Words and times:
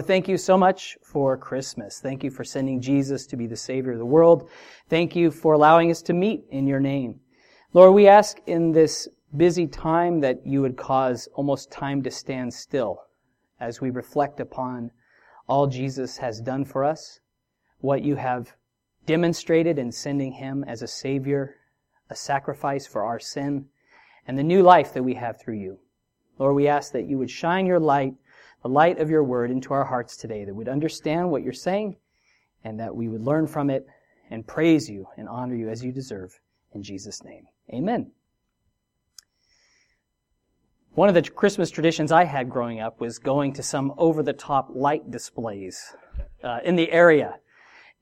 Thank 0.00 0.26
you 0.26 0.38
so 0.38 0.56
much 0.56 0.96
for 1.02 1.36
Christmas. 1.36 2.00
Thank 2.00 2.24
you 2.24 2.30
for 2.30 2.44
sending 2.44 2.80
Jesus 2.80 3.26
to 3.26 3.36
be 3.36 3.46
the 3.46 3.58
Savior 3.58 3.92
of 3.92 3.98
the 3.98 4.06
world. 4.06 4.48
Thank 4.88 5.14
you 5.14 5.30
for 5.30 5.52
allowing 5.52 5.90
us 5.90 6.00
to 6.02 6.14
meet 6.14 6.44
in 6.50 6.66
your 6.66 6.80
name. 6.80 7.20
Lord, 7.74 7.92
we 7.92 8.08
ask 8.08 8.38
in 8.46 8.72
this 8.72 9.06
busy 9.36 9.66
time 9.66 10.20
that 10.20 10.46
you 10.46 10.62
would 10.62 10.78
cause 10.78 11.28
almost 11.34 11.70
time 11.70 12.02
to 12.04 12.10
stand 12.10 12.54
still 12.54 13.02
as 13.60 13.82
we 13.82 13.90
reflect 13.90 14.40
upon 14.40 14.92
all 15.46 15.66
Jesus 15.66 16.16
has 16.16 16.40
done 16.40 16.64
for 16.64 16.84
us, 16.84 17.20
what 17.80 18.02
you 18.02 18.16
have 18.16 18.54
demonstrated 19.04 19.78
in 19.78 19.92
sending 19.92 20.32
him 20.32 20.64
as 20.66 20.80
a 20.80 20.88
Savior, 20.88 21.56
a 22.08 22.16
sacrifice 22.16 22.86
for 22.86 23.04
our 23.04 23.20
sin, 23.20 23.66
and 24.26 24.38
the 24.38 24.42
new 24.42 24.62
life 24.62 24.94
that 24.94 25.02
we 25.02 25.12
have 25.12 25.38
through 25.38 25.58
you. 25.58 25.80
Lord, 26.38 26.56
we 26.56 26.66
ask 26.66 26.92
that 26.92 27.10
you 27.10 27.18
would 27.18 27.30
shine 27.30 27.66
your 27.66 27.80
light 27.80 28.14
the 28.62 28.68
light 28.68 28.98
of 28.98 29.10
your 29.10 29.24
word 29.24 29.50
into 29.50 29.74
our 29.74 29.84
hearts 29.84 30.16
today, 30.16 30.44
that 30.44 30.54
we'd 30.54 30.68
understand 30.68 31.30
what 31.30 31.42
you're 31.42 31.52
saying 31.52 31.96
and 32.64 32.78
that 32.78 32.94
we 32.94 33.08
would 33.08 33.22
learn 33.22 33.46
from 33.46 33.70
it 33.70 33.86
and 34.30 34.46
praise 34.46 34.88
you 34.88 35.06
and 35.16 35.28
honor 35.28 35.54
you 35.54 35.68
as 35.68 35.84
you 35.84 35.92
deserve. 35.92 36.38
In 36.74 36.82
Jesus' 36.82 37.22
name, 37.24 37.46
amen. 37.72 38.12
One 40.94 41.08
of 41.08 41.14
the 41.14 41.22
Christmas 41.22 41.70
traditions 41.70 42.12
I 42.12 42.24
had 42.24 42.50
growing 42.50 42.80
up 42.80 43.00
was 43.00 43.18
going 43.18 43.54
to 43.54 43.62
some 43.62 43.94
over-the-top 43.96 44.68
light 44.74 45.10
displays 45.10 45.94
uh, 46.44 46.58
in 46.64 46.76
the 46.76 46.92
area. 46.92 47.36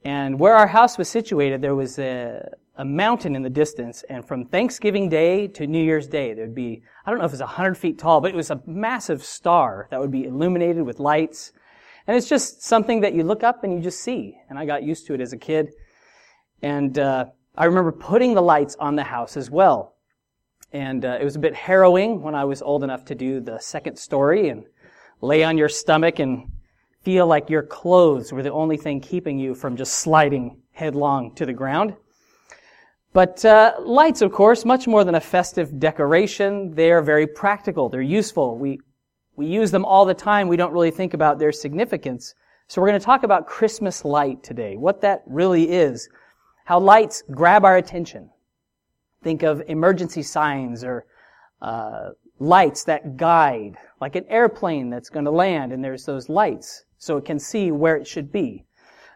And 0.05 0.41
where 0.41 0.57
our 0.57 0.67
house 0.67 0.99
was 0.99 1.09
situated, 1.09 1.63
there 1.63 1.75
was 1.75 1.99
a, 1.99 2.51
a 2.81 2.85
mountain 2.85 3.37
in 3.37 3.43
the 3.43 3.51
distance, 3.51 4.05
and 4.09 4.27
from 4.27 4.47
Thanksgiving 4.47 5.11
Day 5.11 5.47
to 5.49 5.67
New 5.67 5.85
Year's 5.85 6.07
Day, 6.07 6.33
there'd 6.33 6.55
be, 6.55 6.83
I 7.05 7.11
don't 7.11 7.19
know 7.19 7.27
if 7.27 7.31
it 7.31 7.35
was 7.35 7.41
100 7.41 7.75
feet 7.75 7.99
tall, 7.99 8.23
but 8.23 8.31
it 8.31 8.35
was 8.35 8.51
a 8.51 8.63
massive 8.67 9.23
star 9.23 9.87
that 9.91 10.01
would 10.01 10.11
be 10.11 10.25
illuminated 10.25 10.83
with 10.83 10.99
lights. 10.99 11.53
And 12.07 12.17
it's 12.17 12.27
just 12.27 12.63
something 12.63 13.03
that 13.03 13.13
you 13.13 13.23
look 13.23 13.45
up 13.45 13.65
and 13.65 13.75
you 13.75 13.81
just 13.81 14.01
see. 14.01 14.35
And 14.49 14.59
I 14.59 14.65
got 14.65 14.83
used 14.83 15.07
to 15.09 15.15
it 15.15 15.21
as 15.21 15.35
a 15.35 15.37
kid. 15.37 15.73
And 16.63 16.99
uh, 16.99 17.27
I 17.55 17.67
remember 17.67 17.93
putting 17.93 18.33
the 18.33 18.41
lights 18.41 18.77
on 18.81 18.97
the 18.97 19.05
house 19.05 19.37
as 19.37 19.51
well. 19.51 19.97
And 20.73 21.05
uh, 21.05 21.19
it 21.21 21.25
was 21.25 21.37
a 21.37 21.41
bit 21.41 21.55
harrowing 21.55 22.23
when 22.23 22.35
I 22.35 22.47
was 22.47 22.63
old 22.63 22.83
enough 22.83 23.05
to 23.07 23.15
do 23.15 23.41
the 23.41 23.59
second 23.59 23.99
story 23.99 24.49
and 24.49 24.65
lay 25.21 25.45
on 25.45 25.59
your 25.59 25.69
stomach 25.69 26.19
and 26.19 26.51
feel 27.03 27.27
like 27.27 27.51
your 27.51 27.63
clothes 27.63 28.33
were 28.33 28.43
the 28.43 28.53
only 28.53 28.79
thing 28.79 29.03
keeping 29.03 29.39
you 29.39 29.55
from 29.55 29.77
just 29.77 29.97
sliding 29.97 30.63
headlong 30.73 31.35
to 31.35 31.45
the 31.45 31.53
ground. 31.53 31.95
But 33.13 33.45
uh, 33.45 33.75
lights, 33.81 34.23
of 34.23 34.31
course, 34.33 34.65
much 34.65 34.87
more 34.87 35.03
than 35.03 35.17
a 35.17 35.21
festive 35.21 35.81
decoration, 35.81 36.75
they 36.75 36.93
are 36.93 37.03
very 37.03 37.27
practical. 37.27 37.89
They're 37.89 38.03
useful. 38.03 38.57
We 38.57 38.81
we 39.37 39.47
use 39.47 39.71
them 39.71 39.85
all 39.87 40.05
the 40.05 40.15
time. 40.15 40.49
We 40.49 40.57
don't 40.57 40.73
really 40.73 40.91
think 40.91 41.15
about 41.15 41.39
their 41.39 41.51
significance. 41.51 42.35
So 42.69 42.81
we're 42.81 42.89
going 42.89 43.01
to 43.01 43.05
talk 43.05 43.23
about 43.23 43.47
Christmas 43.47 44.05
light 44.05 44.43
today. 44.43 44.77
What 44.77 45.01
that 45.01 45.23
really 45.27 45.71
is. 45.71 46.09
How 46.67 46.79
lights 46.79 47.23
grab 47.31 47.65
our 47.65 47.79
attention. 47.79 48.29
Think 49.23 49.43
of 49.43 49.63
emergency 49.67 50.23
signs 50.23 50.85
or 50.85 51.07
uh, 51.63 52.11
lights 52.39 52.85
that 52.85 53.17
guide, 53.17 53.77
like 54.01 54.15
an 54.15 54.25
airplane 54.29 54.91
that's 54.91 55.09
going 55.09 55.25
to 55.25 55.31
land, 55.31 55.73
and 55.73 55.83
there's 55.83 56.05
those 56.05 56.29
lights 56.29 56.85
so 56.99 57.17
it 57.17 57.25
can 57.25 57.39
see 57.39 57.71
where 57.71 57.97
it 57.97 58.07
should 58.07 58.31
be. 58.31 58.65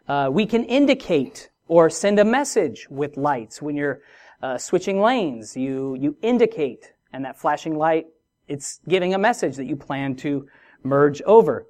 Uh, 0.09 0.31
we 0.33 0.47
can 0.47 0.65
indicate 0.65 1.51
or 1.67 1.91
send 1.91 2.19
a 2.19 2.25
message 2.25 2.87
with 2.91 3.17
lights. 3.17 3.63
When 3.63 3.77
you're 3.77 4.01
uh, 4.43 4.59
switching 4.59 5.01
lanes, 5.01 5.57
you, 5.57 5.97
you 5.99 6.17
indicate, 6.23 6.93
and 7.13 7.25
that 7.25 7.39
flashing 7.39 7.77
light, 7.77 8.07
it's 8.49 8.81
giving 8.89 9.15
a 9.15 9.19
message 9.19 9.57
that 9.57 9.65
you 9.65 9.77
plan 9.77 10.17
to 10.17 10.47
merge 10.83 11.23
over. 11.23 11.67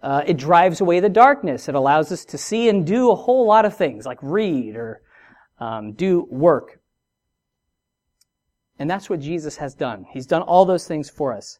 Uh, 0.00 0.22
it 0.26 0.36
drives 0.36 0.80
away 0.80 1.00
the 1.00 1.08
darkness. 1.08 1.68
It 1.68 1.74
allows 1.74 2.12
us 2.12 2.24
to 2.26 2.38
see 2.38 2.68
and 2.68 2.86
do 2.86 3.10
a 3.10 3.16
whole 3.16 3.46
lot 3.46 3.64
of 3.64 3.76
things, 3.76 4.06
like 4.06 4.18
read 4.22 4.76
or 4.76 5.02
um, 5.58 5.92
do 5.92 6.26
work. 6.30 6.80
And 8.78 8.88
that's 8.88 9.10
what 9.10 9.18
Jesus 9.18 9.56
has 9.56 9.74
done. 9.74 10.06
He's 10.12 10.26
done 10.26 10.42
all 10.42 10.64
those 10.64 10.86
things 10.86 11.10
for 11.10 11.32
us. 11.32 11.58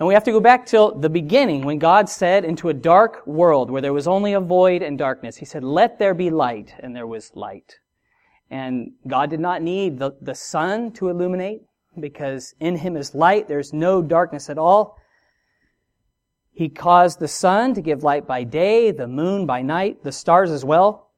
And 0.00 0.06
we 0.06 0.14
have 0.14 0.24
to 0.24 0.32
go 0.32 0.40
back 0.40 0.64
till 0.64 0.98
the 0.98 1.10
beginning 1.10 1.62
when 1.62 1.78
God 1.78 2.08
said 2.08 2.46
into 2.46 2.70
a 2.70 2.74
dark 2.74 3.26
world 3.26 3.70
where 3.70 3.82
there 3.82 3.92
was 3.92 4.08
only 4.08 4.32
a 4.32 4.40
void 4.40 4.80
and 4.80 4.96
darkness, 4.96 5.36
He 5.36 5.44
said, 5.44 5.62
let 5.62 5.98
there 5.98 6.14
be 6.14 6.30
light, 6.30 6.74
and 6.78 6.96
there 6.96 7.06
was 7.06 7.30
light. 7.34 7.78
And 8.50 8.92
God 9.06 9.28
did 9.28 9.40
not 9.40 9.60
need 9.60 9.98
the, 9.98 10.12
the 10.22 10.34
sun 10.34 10.92
to 10.92 11.10
illuminate 11.10 11.60
because 12.00 12.54
in 12.60 12.76
Him 12.76 12.96
is 12.96 13.14
light. 13.14 13.46
There's 13.46 13.74
no 13.74 14.00
darkness 14.00 14.48
at 14.48 14.56
all. 14.56 14.96
He 16.50 16.70
caused 16.70 17.20
the 17.20 17.28
sun 17.28 17.74
to 17.74 17.82
give 17.82 18.02
light 18.02 18.26
by 18.26 18.44
day, 18.44 18.92
the 18.92 19.06
moon 19.06 19.44
by 19.44 19.60
night, 19.60 20.02
the 20.02 20.12
stars 20.12 20.50
as 20.50 20.64
well. 20.64 21.10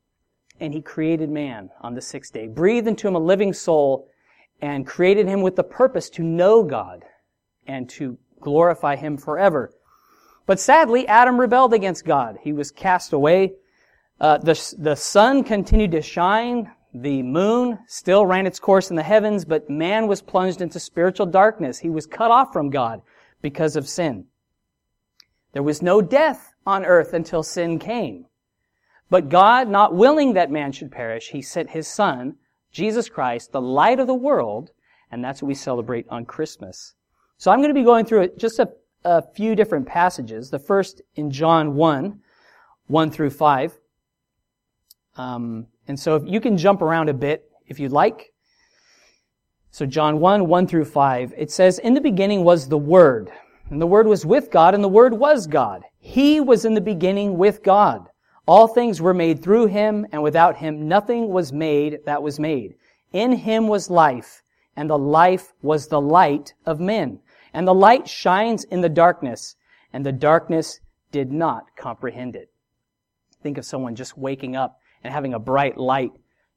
And 0.58 0.74
He 0.74 0.82
created 0.82 1.30
man 1.30 1.70
on 1.82 1.94
the 1.94 2.02
sixth 2.02 2.32
day, 2.32 2.48
breathed 2.48 2.88
into 2.88 3.06
him 3.06 3.14
a 3.14 3.20
living 3.20 3.52
soul, 3.52 4.08
and 4.60 4.84
created 4.84 5.28
him 5.28 5.40
with 5.40 5.54
the 5.54 5.62
purpose 5.62 6.10
to 6.10 6.24
know 6.24 6.64
God 6.64 7.04
and 7.64 7.88
to 7.90 8.18
glorify 8.42 8.96
him 8.96 9.16
forever. 9.16 9.72
But 10.46 10.60
sadly, 10.60 11.08
Adam 11.08 11.40
rebelled 11.40 11.72
against 11.72 12.04
God. 12.04 12.36
He 12.42 12.52
was 12.52 12.70
cast 12.70 13.12
away. 13.12 13.54
Uh, 14.20 14.38
the, 14.38 14.74
the 14.78 14.96
sun 14.96 15.44
continued 15.44 15.92
to 15.92 16.02
shine. 16.02 16.70
The 16.94 17.22
moon 17.22 17.78
still 17.86 18.26
ran 18.26 18.46
its 18.46 18.60
course 18.60 18.90
in 18.90 18.96
the 18.96 19.02
heavens, 19.02 19.44
but 19.44 19.70
man 19.70 20.08
was 20.08 20.20
plunged 20.20 20.60
into 20.60 20.78
spiritual 20.78 21.26
darkness. 21.26 21.78
He 21.78 21.88
was 21.88 22.06
cut 22.06 22.30
off 22.30 22.52
from 22.52 22.70
God 22.70 23.00
because 23.40 23.76
of 23.76 23.88
sin. 23.88 24.26
There 25.52 25.62
was 25.62 25.80
no 25.82 26.02
death 26.02 26.54
on 26.66 26.84
earth 26.84 27.14
until 27.14 27.42
sin 27.42 27.78
came. 27.78 28.26
But 29.10 29.28
God, 29.28 29.68
not 29.68 29.94
willing 29.94 30.34
that 30.34 30.50
man 30.50 30.72
should 30.72 30.90
perish, 30.90 31.30
He 31.30 31.42
sent 31.42 31.70
His 31.70 31.86
Son, 31.86 32.36
Jesus 32.70 33.08
Christ, 33.08 33.52
the 33.52 33.60
light 33.60 34.00
of 34.00 34.06
the 34.06 34.14
world, 34.14 34.70
and 35.10 35.22
that's 35.22 35.42
what 35.42 35.48
we 35.48 35.54
celebrate 35.54 36.06
on 36.08 36.24
Christmas. 36.24 36.94
So 37.42 37.50
I'm 37.50 37.58
going 37.58 37.70
to 37.70 37.74
be 37.74 37.82
going 37.82 38.04
through 38.04 38.28
just 38.36 38.60
a, 38.60 38.68
a 39.04 39.20
few 39.20 39.56
different 39.56 39.84
passages. 39.84 40.48
The 40.48 40.60
first 40.60 41.02
in 41.16 41.28
John 41.32 41.74
1, 41.74 42.20
1 42.86 43.10
through 43.10 43.30
5. 43.30 43.80
Um, 45.16 45.66
and 45.88 45.98
so 45.98 46.14
if 46.14 46.22
you 46.24 46.40
can 46.40 46.56
jump 46.56 46.82
around 46.82 47.08
a 47.08 47.12
bit 47.12 47.50
if 47.66 47.80
you'd 47.80 47.90
like. 47.90 48.32
So 49.72 49.86
John 49.86 50.20
1, 50.20 50.46
1 50.46 50.66
through 50.68 50.84
5, 50.84 51.34
it 51.36 51.50
says, 51.50 51.80
In 51.80 51.94
the 51.94 52.00
beginning 52.00 52.44
was 52.44 52.68
the 52.68 52.78
Word, 52.78 53.32
and 53.70 53.82
the 53.82 53.88
Word 53.88 54.06
was 54.06 54.24
with 54.24 54.52
God, 54.52 54.72
and 54.72 54.84
the 54.84 54.88
Word 54.88 55.12
was 55.12 55.48
God. 55.48 55.82
He 55.98 56.38
was 56.38 56.64
in 56.64 56.74
the 56.74 56.80
beginning 56.80 57.38
with 57.38 57.64
God. 57.64 58.06
All 58.46 58.68
things 58.68 59.00
were 59.00 59.14
made 59.14 59.42
through 59.42 59.66
Him, 59.66 60.06
and 60.12 60.22
without 60.22 60.58
Him 60.58 60.86
nothing 60.86 61.30
was 61.30 61.52
made 61.52 61.98
that 62.06 62.22
was 62.22 62.38
made. 62.38 62.76
In 63.12 63.32
Him 63.32 63.66
was 63.66 63.90
life, 63.90 64.44
and 64.76 64.88
the 64.88 64.96
life 64.96 65.52
was 65.60 65.88
the 65.88 66.00
light 66.00 66.54
of 66.64 66.78
men. 66.78 67.18
And 67.52 67.66
the 67.66 67.74
light 67.74 68.08
shines 68.08 68.64
in 68.64 68.80
the 68.80 68.88
darkness, 68.88 69.56
and 69.92 70.06
the 70.06 70.12
darkness 70.12 70.80
did 71.10 71.30
not 71.30 71.76
comprehend 71.76 72.36
it. 72.36 72.50
Think 73.42 73.58
of 73.58 73.64
someone 73.64 73.94
just 73.94 74.16
waking 74.16 74.56
up 74.56 74.78
and 75.02 75.12
having 75.12 75.34
a 75.34 75.38
bright 75.38 75.76
light 75.76 76.12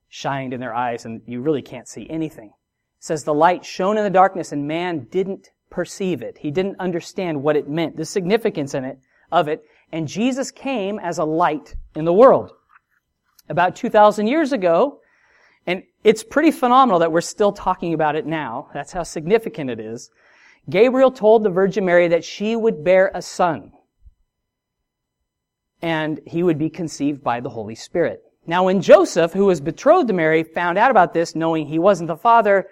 shined 0.08 0.54
in 0.54 0.60
their 0.60 0.74
eyes, 0.74 1.06
and 1.06 1.22
you 1.26 1.42
really 1.42 1.62
can't 1.62 1.88
see 1.88 2.08
anything. 2.10 2.48
It 2.48 3.04
says 3.04 3.24
the 3.24 3.34
light 3.34 3.66
shone 3.66 3.98
in 3.98 4.04
the 4.04 4.10
darkness, 4.10 4.52
and 4.52 4.68
man 4.68 5.08
didn't 5.12 5.50
perceive 5.70 6.22
it. 6.22 6.38
He 6.38 6.52
didn't 6.52 6.80
understand 6.80 7.44
what 7.44 7.58
it 7.58 7.68
meant, 7.68 7.98
the 7.98 8.06
significance 8.06 8.74
in 8.74 8.86
it, 8.86 9.00
of 9.32 9.48
it. 9.48 9.64
And 9.92 10.08
Jesus 10.08 10.52
came 10.52 11.00
as 11.00 11.18
a 11.18 11.26
light 11.26 11.76
in 11.96 12.06
the 12.06 12.14
world. 12.14 12.52
About 13.50 13.76
2,000 13.76 14.28
years 14.28 14.54
ago, 14.54 15.00
and 15.68 15.84
it's 16.04 16.24
pretty 16.24 16.52
phenomenal 16.52 17.00
that 17.00 17.12
we're 17.12 17.22
still 17.22 17.52
talking 17.52 17.94
about 17.94 18.16
it 18.16 18.26
now. 18.26 18.70
That's 18.74 18.94
how 18.94 19.04
significant 19.04 19.70
it 19.70 19.80
is. 19.80 20.10
Gabriel 20.70 21.12
told 21.12 21.44
the 21.44 21.50
Virgin 21.50 21.86
Mary 21.86 22.08
that 22.08 22.24
she 22.24 22.56
would 22.56 22.84
bear 22.84 23.12
a 23.14 23.22
son 23.22 23.72
and 25.82 26.20
he 26.26 26.42
would 26.42 26.58
be 26.58 26.70
conceived 26.70 27.24
by 27.24 27.40
the 27.40 27.50
Holy 27.50 27.76
Spirit. 27.76 28.24
Now, 28.48 28.66
when 28.66 28.82
Joseph, 28.82 29.34
who 29.34 29.46
was 29.46 29.62
betrothed 29.62 30.08
to 30.08 30.14
Mary, 30.14 30.44
found 30.44 30.78
out 30.78 30.90
about 30.90 31.14
this, 31.14 31.36
knowing 31.36 31.68
he 31.68 31.78
wasn't 31.78 32.08
the 32.08 32.16
father, 32.16 32.68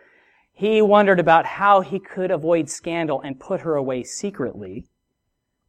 he 0.52 0.82
wondered 0.82 1.20
about 1.20 1.46
how 1.46 1.82
he 1.82 2.00
could 2.00 2.32
avoid 2.32 2.70
scandal 2.70 3.22
and 3.22 3.40
put 3.40 3.62
her 3.62 3.76
away 3.76 4.04
secretly. 4.04 4.86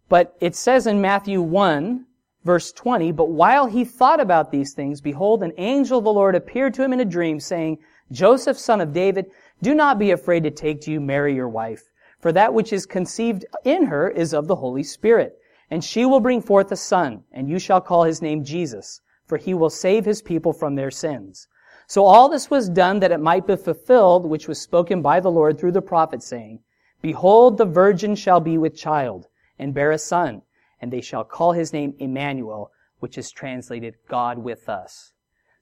But 0.08 0.36
it 0.40 0.54
says 0.54 0.86
in 0.86 1.00
Matthew 1.00 1.42
1, 1.42 2.06
verse 2.44 2.72
20, 2.72 3.12
But 3.12 3.30
while 3.30 3.66
he 3.66 3.84
thought 3.84 4.20
about 4.20 4.50
these 4.50 4.72
things, 4.72 5.00
behold, 5.00 5.42
an 5.42 5.52
angel 5.58 5.98
of 5.98 6.04
the 6.04 6.12
Lord 6.12 6.34
appeared 6.34 6.72
to 6.74 6.82
him 6.82 6.92
in 6.92 7.00
a 7.00 7.04
dream, 7.04 7.40
saying, 7.40 7.78
Joseph, 8.10 8.58
son 8.58 8.80
of 8.80 8.92
David, 8.92 9.26
do 9.62 9.74
not 9.74 9.98
be 9.98 10.10
afraid 10.10 10.44
to 10.44 10.50
take 10.50 10.82
to 10.82 10.90
you 10.90 11.00
Mary 11.00 11.34
your 11.34 11.48
wife 11.48 11.90
for 12.24 12.32
that 12.32 12.54
which 12.54 12.72
is 12.72 12.86
conceived 12.86 13.44
in 13.66 13.84
her 13.84 14.08
is 14.08 14.32
of 14.32 14.46
the 14.46 14.56
Holy 14.56 14.82
Spirit. 14.82 15.38
And 15.70 15.84
she 15.84 16.06
will 16.06 16.20
bring 16.20 16.40
forth 16.40 16.72
a 16.72 16.76
son, 16.76 17.22
and 17.30 17.50
you 17.50 17.58
shall 17.58 17.82
call 17.82 18.04
his 18.04 18.22
name 18.22 18.44
Jesus, 18.44 19.02
for 19.26 19.36
he 19.36 19.52
will 19.52 19.68
save 19.68 20.06
his 20.06 20.22
people 20.22 20.54
from 20.54 20.74
their 20.74 20.90
sins. 20.90 21.48
So 21.86 22.06
all 22.06 22.30
this 22.30 22.48
was 22.48 22.70
done 22.70 23.00
that 23.00 23.12
it 23.12 23.20
might 23.20 23.46
be 23.46 23.56
fulfilled, 23.56 24.24
which 24.24 24.48
was 24.48 24.58
spoken 24.58 25.02
by 25.02 25.20
the 25.20 25.30
Lord 25.30 25.58
through 25.58 25.72
the 25.72 25.82
prophet, 25.82 26.22
saying, 26.22 26.60
Behold, 27.02 27.58
the 27.58 27.66
virgin 27.66 28.14
shall 28.14 28.40
be 28.40 28.56
with 28.56 28.74
child, 28.74 29.26
and 29.58 29.74
bear 29.74 29.90
a 29.90 29.98
son, 29.98 30.40
and 30.80 30.90
they 30.90 31.02
shall 31.02 31.24
call 31.24 31.52
his 31.52 31.74
name 31.74 31.92
Emmanuel, 31.98 32.72
which 33.00 33.18
is 33.18 33.30
translated 33.30 33.96
God 34.08 34.38
with 34.38 34.66
us. 34.66 35.12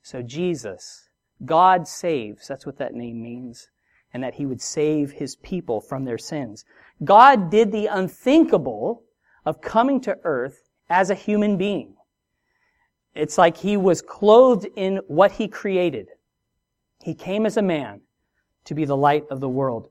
So 0.01 0.23
Jesus, 0.23 1.09
God 1.45 1.89
saves, 1.89 2.47
that's 2.47 2.67
what 2.67 2.79
that 2.79 2.95
name 2.95 3.21
means, 3.21 3.69
and 4.13 4.23
that 4.23 4.35
he 4.35 4.47
would 4.47 4.61
save 4.61 5.13
his 5.13 5.37
people 5.37 5.81
from 5.81 6.05
their 6.05 6.19
sins. 6.19 6.65
God 7.05 7.51
did 7.51 7.73
the 7.73 7.87
unthinkable 7.87 9.05
of 9.45 9.61
coming 9.61 10.01
to 10.03 10.19
earth 10.25 10.69
as 10.89 11.11
a 11.11 11.15
human 11.15 11.57
being. 11.57 11.95
It's 13.15 13.39
like 13.39 13.57
he 13.57 13.77
was 13.77 14.03
clothed 14.03 14.67
in 14.77 15.01
what 15.07 15.33
he 15.33 15.49
created. 15.49 16.09
He 17.03 17.15
came 17.15 17.47
as 17.47 17.57
a 17.57 17.63
man 17.63 18.03
to 18.65 18.75
be 18.75 18.85
the 18.85 18.97
light 18.97 19.25
of 19.31 19.41
the 19.41 19.49
world. 19.49 19.89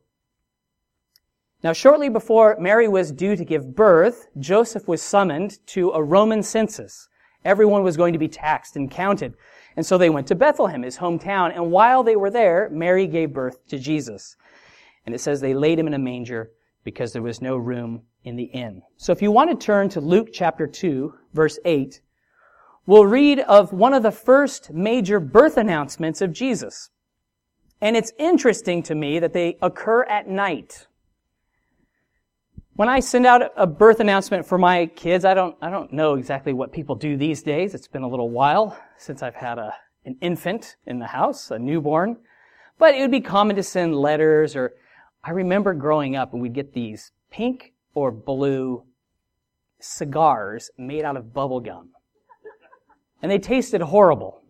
Now, 1.63 1.73
shortly 1.73 2.09
before 2.09 2.57
Mary 2.59 2.88
was 2.88 3.12
due 3.12 3.35
to 3.35 3.45
give 3.45 3.75
birth, 3.75 4.27
Joseph 4.39 4.88
was 4.88 5.01
summoned 5.01 5.59
to 5.68 5.91
a 5.91 6.01
Roman 6.01 6.41
census. 6.41 7.07
Everyone 7.45 7.83
was 7.83 7.97
going 7.97 8.13
to 8.13 8.19
be 8.19 8.27
taxed 8.27 8.75
and 8.75 8.89
counted. 8.89 9.35
And 9.75 9.85
so 9.85 9.97
they 9.97 10.09
went 10.09 10.27
to 10.27 10.35
Bethlehem, 10.35 10.83
his 10.83 10.97
hometown, 10.97 11.56
and 11.56 11.71
while 11.71 12.03
they 12.03 12.15
were 12.15 12.29
there, 12.29 12.69
Mary 12.71 13.07
gave 13.07 13.33
birth 13.33 13.65
to 13.68 13.79
Jesus. 13.79 14.35
And 15.06 15.15
it 15.15 15.19
says 15.19 15.39
they 15.39 15.53
laid 15.53 15.79
him 15.79 15.88
in 15.88 15.94
a 15.94 16.00
manger 16.00 16.51
because 16.83 17.13
there 17.13 17.21
was 17.21 17.41
no 17.41 17.57
room 17.57 18.01
in 18.23 18.35
the 18.35 18.44
inn. 18.45 18.81
So 18.97 19.12
if 19.12 19.21
you 19.21 19.31
want 19.31 19.50
to 19.50 19.65
turn 19.65 19.89
to 19.89 20.01
Luke 20.01 20.29
chapter 20.33 20.68
2, 20.68 21.13
verse 21.33 21.57
8, 21.65 22.01
we'll 22.85 23.06
read 23.06 23.39
of 23.39 23.73
one 23.73 23.94
of 23.94 24.03
the 24.03 24.12
first 24.12 24.71
major 24.71 25.19
birth 25.19 25.57
announcements 25.57 26.21
of 26.21 26.33
Jesus. 26.33 26.89
And 27.79 27.95
it's 27.95 28.13
interesting 28.19 28.83
to 28.83 28.95
me 28.95 29.19
that 29.19 29.33
they 29.33 29.57
occur 29.62 30.03
at 30.03 30.27
night. 30.27 30.88
When 32.75 32.88
I 32.88 33.01
send 33.01 33.25
out 33.25 33.51
a 33.57 33.68
birth 33.68 34.00
announcement 34.00 34.45
for 34.45 34.57
my 34.57 34.85
kids, 34.85 35.25
I 35.25 35.33
don't, 35.33 35.56
I 35.62 35.69
don't 35.69 35.91
know 35.91 36.15
exactly 36.15 36.53
what 36.53 36.71
people 36.71 36.95
do 36.95 37.18
these 37.18 37.44
days. 37.44 37.75
It's 37.75 37.88
been 37.88 38.03
a 38.03 38.07
little 38.07 38.29
while 38.29 38.77
since 38.97 39.21
I've 39.21 39.35
had 39.35 39.59
a, 39.59 39.73
an 40.06 40.15
infant 40.21 40.77
in 40.88 40.97
the 40.97 41.07
house, 41.07 41.51
a 41.51 41.59
newborn. 41.59 42.18
But 42.79 42.95
it 42.95 43.01
would 43.01 43.12
be 43.12 43.21
common 43.21 43.57
to 43.57 43.63
send 43.63 43.95
letters 43.95 44.56
or 44.56 44.73
I 45.23 45.31
remember 45.31 45.73
growing 45.73 46.15
up 46.15 46.31
and 46.31 46.41
we'd 46.41 46.53
get 46.53 46.73
these 46.73 47.12
pink 47.29 47.73
or 47.94 48.09
blue 48.09 48.83
cigars 49.79 50.71
made 50.77 51.03
out 51.03 51.18
of 51.18 51.33
bubble 51.33 51.59
gum. 51.59 51.89
And 53.21 53.29
they 53.29 53.38
tasted 53.38 53.81
horrible. 53.81 54.41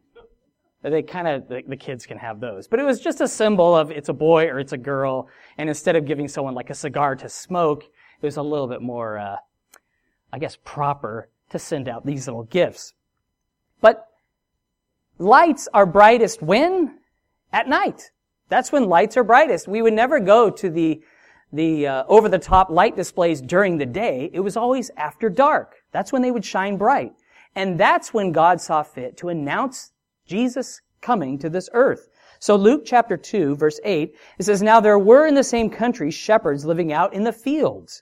They 0.84 1.02
kind 1.02 1.28
of, 1.28 1.48
the, 1.48 1.64
the, 1.68 1.76
kids 1.76 2.06
can 2.06 2.18
have 2.18 2.40
those. 2.40 2.68
But 2.68 2.80
it 2.80 2.84
was 2.84 3.02
just 3.02 3.22
a 3.22 3.28
symbol 3.28 3.76
of 3.76 3.92
it's 3.92 4.10
a 4.10 4.14
boy 4.14 4.46
or 4.46 4.60
it's 4.60 4.72
a 4.74 4.78
girl. 4.78 5.28
And 5.58 5.70
instead 5.70 5.96
of 5.96 6.06
giving 6.06 6.28
someone 6.28 6.56
like 6.56 6.70
a 6.70 6.74
cigar 6.74 7.16
to 7.18 7.30
smoke, 7.30 7.84
it 8.22 8.26
was 8.26 8.38
a 8.38 8.42
little 8.42 8.68
bit 8.68 8.82
more, 8.82 9.18
uh, 9.18 9.38
I 10.32 10.40
guess, 10.40 10.58
proper 10.64 11.30
to 11.50 11.60
send 11.60 11.90
out 11.90 12.06
these 12.06 12.28
little 12.28 12.44
gifts. 12.44 12.94
But 13.82 14.08
lights 15.18 15.68
are 15.74 15.86
brightest 15.86 16.42
when? 16.42 17.00
At 17.52 17.68
night. 17.68 18.12
That's 18.48 18.72
when 18.72 18.86
lights 18.86 19.18
are 19.18 19.24
brightest. 19.24 19.68
We 19.68 19.82
would 19.82 19.94
never 19.94 20.20
go 20.20 20.50
to 20.50 20.70
the 20.70 21.02
the 21.54 21.86
uh, 21.86 22.04
over-the-top 22.08 22.70
light 22.70 22.96
displays 22.96 23.42
during 23.42 23.78
the 23.78 23.86
day. 23.86 24.30
It 24.32 24.40
was 24.40 24.56
always 24.56 24.90
after 24.96 25.30
dark. 25.30 25.84
That's 25.92 26.14
when 26.14 26.22
they 26.22 26.32
would 26.32 26.46
shine 26.46 26.78
bright. 26.78 27.12
And 27.56 27.78
that's 27.78 28.14
when 28.14 28.32
God 28.32 28.62
saw 28.62 28.84
fit 28.84 29.18
to 29.18 29.28
announce 29.28 29.92
Jesus 30.26 30.80
coming 31.02 31.38
to 31.40 31.50
this 31.50 31.70
earth. 31.74 32.08
So 32.40 32.56
Luke 32.56 32.84
chapter 32.86 33.18
2 33.18 33.56
verse 33.56 33.80
8, 33.84 34.16
it 34.40 34.44
says, 34.44 34.62
Now 34.62 34.80
there 34.80 34.98
were 34.98 35.28
in 35.28 35.36
the 35.36 35.44
same 35.44 35.70
country 35.70 36.10
shepherds 36.10 36.66
living 36.66 36.94
out 36.94 37.14
in 37.14 37.24
the 37.24 37.34
fields, 37.34 38.02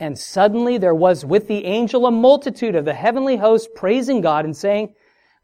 And 0.00 0.18
suddenly 0.18 0.78
there 0.78 0.94
was 0.94 1.26
with 1.26 1.46
the 1.46 1.66
angel 1.66 2.06
a 2.06 2.10
multitude 2.10 2.74
of 2.74 2.86
the 2.86 2.94
heavenly 2.94 3.36
host 3.36 3.68
praising 3.74 4.22
God 4.22 4.46
and 4.46 4.56
saying, 4.56 4.94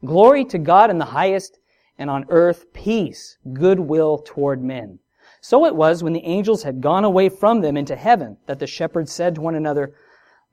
Glory 0.03 0.47
to 0.47 0.59
God 0.59 0.89
in 0.89 0.97
the 0.97 1.05
highest, 1.05 1.59
and 1.99 2.09
on 2.09 2.25
earth 2.31 2.73
peace, 2.73 3.37
goodwill 3.53 4.19
toward 4.19 4.63
men. 4.63 4.99
So 5.43 5.67
it 5.67 5.77
was 5.77 6.03
when 6.03 6.15
the 6.15 6.25
angels 6.25 6.63
had 6.63 6.81
gone 6.81 7.05
away 7.05 7.29
from 7.29 7.61
them 7.61 7.77
into 7.77 7.97
heaven 7.97 8.39
that 8.47 8.59
the 8.59 8.67
shepherds 8.67 9.13
said 9.13 9.35
to 9.35 9.43
one 9.43 9.55
another, 9.55 9.95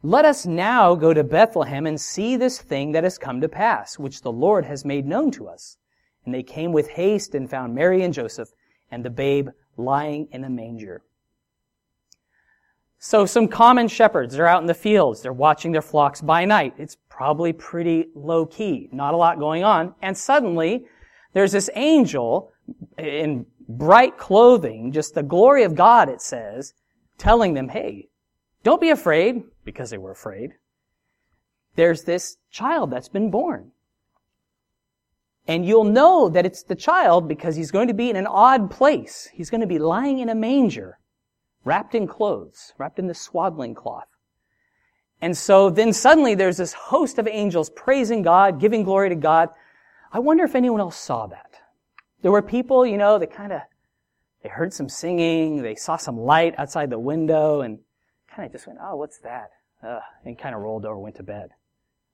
Let 0.02 0.26
us 0.26 0.46
now 0.46 0.96
go 0.96 1.14
to 1.14 1.24
Bethlehem 1.24 1.86
and 1.86 2.00
see 2.00 2.36
this 2.36 2.62
thing 2.62 2.92
that 2.92 3.06
has 3.06 3.18
come 3.18 3.40
to 3.40 3.48
pass, 3.48 3.98
which 3.98 4.22
the 4.22 4.34
Lord 4.34 4.66
has 4.66 4.84
made 4.84 5.06
known 5.06 5.32
to 5.32 5.48
us. 5.48 5.78
And 6.26 6.34
they 6.34 6.44
came 6.44 6.74
with 6.74 6.90
haste 6.90 7.34
and 7.36 7.50
found 7.50 7.74
Mary 7.74 8.04
and 8.04 8.14
Joseph 8.14 8.50
and 8.92 9.06
the 9.06 9.10
babe 9.10 9.48
lying 9.78 10.28
in 10.32 10.44
a 10.44 10.50
manger. 10.50 11.04
So 13.06 13.26
some 13.26 13.50
common 13.50 13.90
shepherds 13.90 14.40
are 14.40 14.48
out 14.48 14.62
in 14.62 14.68
the 14.68 14.74
fields. 14.74 15.22
They're 15.22 15.34
watching 15.34 15.74
their 15.74 15.82
flocks 15.82 16.22
by 16.22 16.46
night. 16.46 16.74
It's 16.78 16.96
probably 17.10 17.52
pretty 17.52 18.06
low 18.16 18.46
key. 18.46 18.88
Not 18.94 19.14
a 19.14 19.18
lot 19.18 19.40
going 19.40 19.66
on. 19.66 19.94
And 20.02 20.18
suddenly 20.18 20.86
there's 21.34 21.52
this 21.52 21.70
angel 21.76 22.54
in 22.98 23.46
bright 23.68 24.18
clothing, 24.18 24.94
just 24.94 25.16
the 25.16 25.22
glory 25.22 25.64
of 25.64 25.76
God, 25.76 26.08
it 26.08 26.22
says, 26.22 26.76
telling 27.18 27.56
them, 27.56 27.68
hey, 27.68 28.08
don't 28.64 28.80
be 28.80 28.90
afraid, 28.90 29.44
because 29.66 29.90
they 29.90 29.98
were 29.98 30.12
afraid. 30.12 30.52
There's 31.76 32.06
this 32.06 32.38
child 32.52 32.90
that's 32.90 33.10
been 33.10 33.30
born. 33.30 33.72
And 35.46 35.66
you'll 35.66 35.84
know 35.84 36.30
that 36.30 36.46
it's 36.46 36.64
the 36.64 36.74
child 36.74 37.28
because 37.28 37.58
he's 37.58 37.70
going 37.70 37.90
to 37.90 37.94
be 37.94 38.10
in 38.10 38.16
an 38.16 38.28
odd 38.28 38.72
place. 38.72 39.28
He's 39.34 39.50
going 39.50 39.60
to 39.60 39.68
be 39.68 39.78
lying 39.78 40.20
in 40.20 40.30
a 40.30 40.36
manger 40.36 41.00
wrapped 41.64 41.96
in 41.96 42.08
clothes, 42.08 42.74
wrapped 42.78 43.00
in 43.00 43.08
this 43.08 43.22
swaddling 43.22 43.74
cloth. 43.74 44.08
And 45.22 45.38
so 45.38 45.70
then 45.70 45.94
suddenly 45.94 46.36
there's 46.36 46.58
this 46.58 46.74
host 46.74 47.18
of 47.18 47.28
angels 47.28 47.70
praising 47.70 48.22
God, 48.22 48.60
giving 48.60 48.84
glory 48.84 49.10
to 49.10 49.16
God. 49.16 49.50
I 50.12 50.20
wonder 50.20 50.44
if 50.44 50.56
anyone 50.56 50.82
else 50.82 50.98
saw 50.98 51.28
that. 51.28 51.52
There 52.22 52.32
were 52.32 52.42
people, 52.42 52.86
you 52.86 52.98
know, 52.98 53.18
that 53.20 53.34
kind 53.34 53.54
of, 53.54 53.62
they 54.42 54.50
heard 54.50 54.74
some 54.74 54.90
singing, 54.90 55.62
they 55.62 55.76
saw 55.76 55.96
some 55.96 56.18
light 56.18 56.56
outside 56.58 56.90
the 56.90 57.00
window 57.00 57.62
and 57.62 57.80
kind 58.28 58.46
of 58.46 58.52
just 58.52 58.68
went, 58.68 58.80
oh, 58.82 58.98
what's 58.98 59.20
that? 59.20 59.52
Uh, 59.82 60.00
and 60.26 60.38
kind 60.38 60.56
of 60.56 60.62
rolled 60.62 60.86
over, 60.86 60.98
went 60.98 61.16
to 61.16 61.24
bed. 61.24 61.52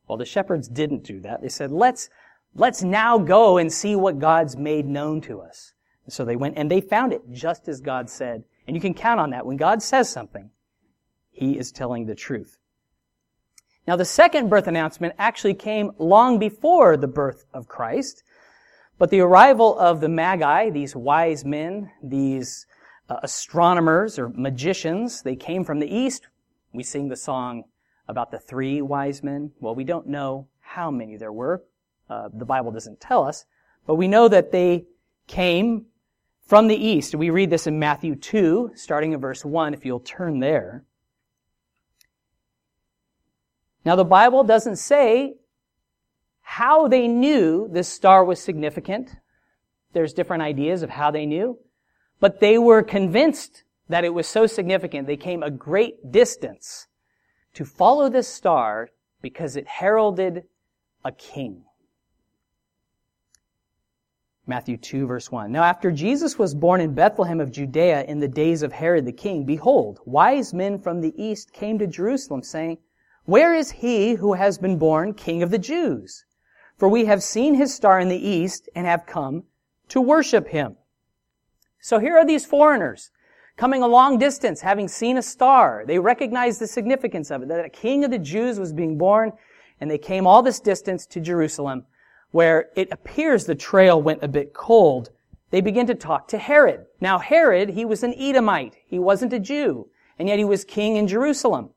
Well, 0.07 0.17
the 0.17 0.25
shepherds 0.25 0.67
didn't 0.67 1.03
do 1.03 1.19
that. 1.21 1.41
They 1.41 1.49
said, 1.49 1.71
let's, 1.71 2.09
let's 2.55 2.83
now 2.83 3.17
go 3.17 3.57
and 3.57 3.71
see 3.71 3.95
what 3.95 4.19
God's 4.19 4.57
made 4.57 4.85
known 4.85 5.21
to 5.21 5.41
us. 5.41 5.73
And 6.05 6.13
so 6.13 6.25
they 6.25 6.35
went 6.35 6.57
and 6.57 6.69
they 6.69 6.81
found 6.81 7.13
it 7.13 7.21
just 7.31 7.67
as 7.67 7.81
God 7.81 8.09
said 8.09 8.43
and 8.69 8.75
you 8.75 8.81
can 8.81 8.93
count 8.93 9.19
on 9.19 9.31
that. 9.31 9.47
When 9.47 9.57
God 9.57 9.81
says 9.81 10.11
something, 10.11 10.51
He 11.31 11.57
is 11.57 11.71
telling 11.71 12.05
the 12.05 12.13
truth. 12.13 12.59
Now, 13.87 13.95
the 13.95 14.05
second 14.05 14.47
birth 14.47 14.67
announcement 14.67 15.15
actually 15.17 15.55
came 15.55 15.89
long 15.97 16.37
before 16.37 16.95
the 16.95 17.07
birth 17.07 17.45
of 17.51 17.67
Christ, 17.67 18.21
but 18.99 19.09
the 19.09 19.21
arrival 19.21 19.75
of 19.79 20.01
the 20.01 20.07
Magi, 20.07 20.69
these 20.69 20.95
wise 20.95 21.43
men, 21.43 21.89
these 22.03 22.67
uh, 23.09 23.17
astronomers 23.23 24.19
or 24.19 24.29
magicians, 24.29 25.23
they 25.23 25.35
came 25.35 25.63
from 25.63 25.79
the 25.79 25.91
east. 25.91 26.27
We 26.71 26.83
sing 26.83 27.09
the 27.09 27.15
song 27.15 27.63
about 28.07 28.29
the 28.29 28.37
three 28.37 28.83
wise 28.83 29.23
men. 29.23 29.51
Well, 29.59 29.73
we 29.73 29.83
don't 29.83 30.05
know 30.05 30.47
how 30.59 30.91
many 30.91 31.17
there 31.17 31.33
were. 31.33 31.63
Uh, 32.07 32.29
the 32.31 32.45
Bible 32.45 32.71
doesn't 32.71 33.01
tell 33.01 33.23
us, 33.23 33.45
but 33.87 33.95
we 33.95 34.07
know 34.07 34.27
that 34.27 34.51
they 34.51 34.85
came 35.25 35.87
from 36.49 36.67
the 36.67 36.75
east. 36.75 37.13
We 37.13 37.29
read 37.29 37.51
this 37.51 37.67
in 37.67 37.77
Matthew 37.77 38.15
2, 38.15 38.71
starting 38.73 39.11
in 39.11 39.21
verse 39.21 39.45
1, 39.45 39.75
if 39.75 39.85
you'll 39.85 39.99
turn 39.99 40.39
there. 40.39 40.83
Now, 43.85 43.95
the 43.95 44.03
Bible 44.03 44.43
doesn't 44.43 44.77
say 44.77 45.35
how 46.41 46.87
they 46.87 47.07
knew 47.07 47.69
this 47.71 47.87
star 47.87 48.25
was 48.25 48.41
significant. 48.41 49.11
There's 49.93 50.11
different 50.11 50.41
ideas 50.41 50.81
of 50.81 50.89
how 50.89 51.11
they 51.11 51.27
knew. 51.27 51.59
But 52.19 52.39
they 52.39 52.57
were 52.57 52.81
convinced 52.81 53.63
that 53.87 54.03
it 54.03 54.15
was 54.15 54.27
so 54.27 54.47
significant, 54.47 55.05
they 55.05 55.17
came 55.17 55.43
a 55.43 55.51
great 55.51 56.11
distance 56.11 56.87
to 57.53 57.63
follow 57.63 58.09
this 58.09 58.27
star 58.27 58.89
because 59.21 59.55
it 59.55 59.67
heralded 59.67 60.45
a 61.05 61.11
king. 61.11 61.65
Matthew 64.49 64.75
2 64.75 65.07
verse 65.07 65.31
1. 65.31 65.51
Now 65.51 65.63
after 65.63 65.91
Jesus 65.91 66.37
was 66.37 66.53
born 66.53 66.81
in 66.81 66.93
Bethlehem 66.93 67.39
of 67.39 67.51
Judea 67.51 68.03
in 68.03 68.19
the 68.19 68.27
days 68.27 68.63
of 68.63 68.73
Herod 68.73 69.05
the 69.05 69.13
king, 69.13 69.45
behold, 69.45 70.01
wise 70.03 70.53
men 70.53 70.77
from 70.79 70.99
the 70.99 71.13
east 71.15 71.53
came 71.53 71.79
to 71.79 71.87
Jerusalem 71.87 72.43
saying, 72.43 72.79
Where 73.23 73.53
is 73.53 73.71
he 73.71 74.15
who 74.15 74.33
has 74.33 74.57
been 74.57 74.77
born 74.77 75.13
king 75.13 75.41
of 75.41 75.51
the 75.51 75.57
Jews? 75.57 76.25
for 76.79 76.87
we 76.87 77.05
have 77.05 77.21
seen 77.21 77.53
his 77.53 77.73
star 77.73 77.99
in 77.99 78.07
the 78.07 78.27
east 78.27 78.69
and 78.73 78.87
have 78.87 79.05
come 79.05 79.43
to 79.89 79.99
worship 80.01 80.47
him. 80.47 80.77
So 81.81 81.99
here 81.99 82.17
are 82.17 82.25
these 82.25 82.45
foreigners 82.45 83.11
coming 83.57 83.83
a 83.83 83.87
long 83.87 84.17
distance, 84.17 84.61
having 84.61 84.87
seen 84.87 85.17
a 85.17 85.21
star. 85.21 85.83
They 85.85 85.99
recognized 85.99 86.61
the 86.61 86.67
significance 86.67 87.29
of 87.29 87.41
it, 87.41 87.49
that 87.49 87.65
a 87.65 87.69
king 87.69 88.05
of 88.05 88.11
the 88.11 88.17
Jews 88.17 88.57
was 88.57 88.71
being 88.71 88.97
born, 88.97 89.33
and 89.81 89.91
they 89.91 89.97
came 89.97 90.25
all 90.25 90.41
this 90.41 90.61
distance 90.61 91.05
to 91.07 91.19
Jerusalem, 91.19 91.85
where 92.31 92.69
it 92.75 92.91
appears 92.91 93.45
the 93.45 93.55
trail 93.55 94.01
went 94.01 94.23
a 94.23 94.27
bit 94.27 94.53
cold. 94.53 95.09
They 95.51 95.61
begin 95.61 95.87
to 95.87 95.95
talk 95.95 96.27
to 96.29 96.37
Herod. 96.37 96.85
Now 97.01 97.19
Herod, 97.19 97.69
he 97.69 97.85
was 97.85 98.03
an 98.03 98.13
Edomite. 98.15 98.75
He 98.85 98.99
wasn't 98.99 99.33
a 99.33 99.39
Jew, 99.39 99.89
and 100.17 100.27
yet 100.27 100.37
he 100.37 100.45
was 100.45 100.63
king 100.63 100.95
in 100.95 101.07
Jerusalem. 101.07 101.71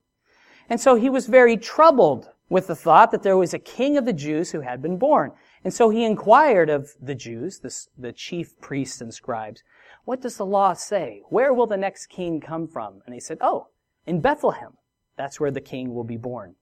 And 0.69 0.81
so 0.81 0.95
he 0.95 1.11
was 1.11 1.27
very 1.27 1.57
troubled 1.57 2.29
with 2.49 2.67
the 2.67 2.77
thought 2.77 3.11
that 3.11 3.23
there 3.23 3.37
was 3.37 3.55
a 3.55 3.59
king 3.59 3.97
of 3.97 4.05
the 4.05 4.13
Jews 4.13 4.51
who 4.51 4.61
had 4.61 4.83
been 4.83 4.99
born. 4.99 5.33
And 5.65 5.73
so 5.73 5.89
he 5.89 6.05
inquired 6.05 6.69
of 6.69 6.91
the 7.01 7.15
Jews, 7.15 7.61
the, 7.61 7.75
the 7.97 8.13
chief 8.13 8.61
priests 8.61 9.01
and 9.01 9.13
scribes, 9.13 9.63
what 10.05 10.21
does 10.21 10.37
the 10.37 10.47
law 10.47 10.75
say? 10.75 11.23
Where 11.29 11.55
will 11.55 11.67
the 11.67 11.77
next 11.77 12.07
king 12.07 12.41
come 12.41 12.67
from? 12.67 13.01
And 13.07 13.15
they 13.15 13.21
said, 13.21 13.39
oh, 13.41 13.69
in 14.07 14.21
Bethlehem. 14.21 14.73
That's 15.17 15.39
where 15.39 15.51
the 15.51 15.61
king 15.61 15.95
will 15.95 16.05
be 16.05 16.17
born. 16.17 16.57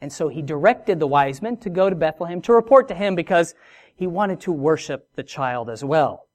And 0.00 0.12
so 0.12 0.28
he 0.28 0.42
directed 0.42 1.00
the 1.00 1.06
wise 1.06 1.40
men 1.40 1.56
to 1.58 1.70
go 1.70 1.88
to 1.88 1.96
Bethlehem 1.96 2.40
to 2.42 2.52
report 2.52 2.88
to 2.88 2.94
him 2.94 3.14
because 3.14 3.54
he 3.94 4.06
wanted 4.06 4.40
to 4.40 4.52
worship 4.52 5.08
the 5.14 5.22
child 5.22 5.70
as 5.70 5.82
well. 5.82 6.28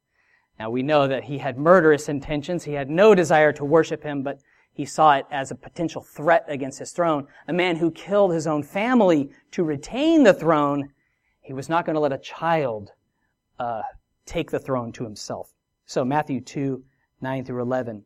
Now 0.60 0.70
we 0.70 0.84
know 0.84 1.08
that 1.08 1.25
he 1.25 1.38
had 1.38 1.58
murderous 1.58 2.10
intentions. 2.10 2.63
He 2.63 2.74
had 2.74 2.89
no 2.89 3.15
desire 3.15 3.51
to 3.53 3.65
worship 3.65 4.03
him, 4.03 4.24
but 4.24 4.39
he 4.74 4.86
saw 4.86 5.15
it 5.15 5.25
as 5.32 5.51
a 5.51 5.56
potential 5.56 6.01
threat 6.01 6.46
against 6.48 6.80
his 6.80 6.91
throne. 6.91 7.27
A 7.48 7.53
man 7.53 7.75
who 7.75 7.91
killed 7.91 8.34
his 8.34 8.48
own 8.48 8.63
family 8.63 9.32
to 9.51 9.63
retain 9.63 10.24
the 10.24 10.34
throne, 10.34 10.91
he 11.41 11.53
was 11.53 11.70
not 11.70 11.86
going 11.86 11.96
to 11.96 12.00
let 12.00 12.13
a 12.13 12.18
child 12.18 12.91
uh, 13.60 13.82
take 14.25 14.50
the 14.50 14.60
throne 14.60 14.91
to 14.94 15.03
himself. 15.03 15.53
So 15.86 16.06
Matthew 16.06 16.41
2, 16.41 16.84
9 17.22 17.46
through 17.46 17.62
11 17.62 18.06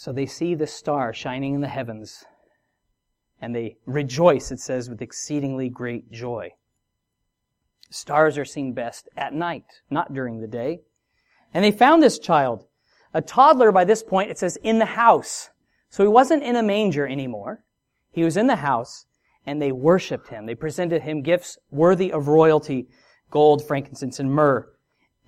So 0.00 0.14
they 0.14 0.24
see 0.24 0.54
the 0.54 0.66
star 0.66 1.12
shining 1.12 1.52
in 1.52 1.60
the 1.60 1.68
heavens, 1.68 2.24
and 3.38 3.54
they 3.54 3.76
rejoice, 3.84 4.50
it 4.50 4.58
says, 4.58 4.88
with 4.88 5.02
exceedingly 5.02 5.68
great 5.68 6.10
joy. 6.10 6.52
Stars 7.90 8.38
are 8.38 8.46
seen 8.46 8.72
best 8.72 9.10
at 9.14 9.34
night, 9.34 9.66
not 9.90 10.14
during 10.14 10.40
the 10.40 10.46
day. 10.46 10.80
And 11.52 11.62
they 11.62 11.70
found 11.70 12.02
this 12.02 12.18
child 12.18 12.64
a 13.12 13.20
toddler 13.20 13.72
by 13.72 13.84
this 13.84 14.02
point, 14.02 14.30
it 14.30 14.38
says 14.38 14.56
in 14.62 14.78
the 14.78 14.86
house. 14.86 15.50
So 15.90 16.02
he 16.02 16.08
wasn't 16.08 16.44
in 16.44 16.56
a 16.56 16.62
manger 16.62 17.06
anymore. 17.06 17.62
He 18.10 18.24
was 18.24 18.38
in 18.38 18.46
the 18.46 18.56
house 18.56 19.04
and 19.44 19.60
they 19.60 19.70
worshiped 19.70 20.28
him. 20.28 20.46
They 20.46 20.54
presented 20.54 21.02
him 21.02 21.20
gifts 21.20 21.58
worthy 21.70 22.10
of 22.10 22.26
royalty, 22.26 22.88
gold, 23.30 23.62
frankincense, 23.68 24.18
and 24.18 24.32
myrrh. 24.32 24.66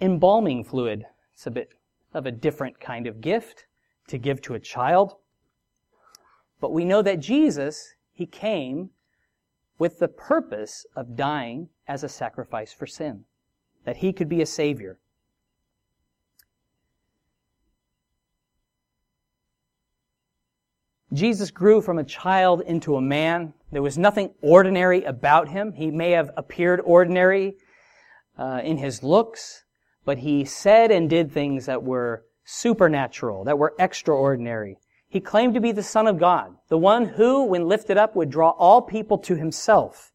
Embalming 0.00 0.64
fluid. 0.64 1.04
It's 1.34 1.46
a 1.46 1.50
bit 1.50 1.74
of 2.14 2.24
a 2.24 2.32
different 2.32 2.80
kind 2.80 3.06
of 3.06 3.20
gift 3.20 3.66
to 4.08 4.18
give 4.18 4.42
to 4.42 4.54
a 4.54 4.60
child. 4.60 5.16
But 6.60 6.72
we 6.72 6.84
know 6.84 7.02
that 7.02 7.20
Jesus, 7.20 7.94
he 8.12 8.26
came 8.26 8.90
with 9.78 9.98
the 9.98 10.08
purpose 10.08 10.86
of 10.94 11.16
dying 11.16 11.68
as 11.88 12.04
a 12.04 12.08
sacrifice 12.08 12.72
for 12.72 12.86
sin. 12.86 13.24
That 13.84 13.96
he 13.96 14.12
could 14.12 14.28
be 14.28 14.40
a 14.40 14.46
savior. 14.46 14.98
Jesus 21.12 21.50
grew 21.50 21.82
from 21.82 21.98
a 21.98 22.04
child 22.04 22.62
into 22.62 22.96
a 22.96 23.02
man. 23.02 23.52
There 23.70 23.82
was 23.82 23.98
nothing 23.98 24.32
ordinary 24.40 25.04
about 25.04 25.48
him. 25.48 25.72
He 25.72 25.90
may 25.90 26.12
have 26.12 26.30
appeared 26.36 26.80
ordinary 26.84 27.56
uh, 28.38 28.60
in 28.64 28.78
his 28.78 29.02
looks, 29.02 29.64
but 30.04 30.18
he 30.18 30.44
said 30.44 30.90
and 30.90 31.10
did 31.10 31.30
things 31.30 31.66
that 31.66 31.82
were 31.82 32.24
supernatural, 32.44 33.44
that 33.44 33.58
were 33.58 33.74
extraordinary. 33.78 34.78
He 35.08 35.20
claimed 35.20 35.54
to 35.54 35.60
be 35.60 35.72
the 35.72 35.82
Son 35.82 36.06
of 36.06 36.18
God, 36.18 36.56
the 36.68 36.78
one 36.78 37.04
who, 37.04 37.44
when 37.44 37.68
lifted 37.68 37.98
up, 37.98 38.16
would 38.16 38.30
draw 38.30 38.50
all 38.50 38.80
people 38.80 39.18
to 39.18 39.34
himself. 39.34 40.12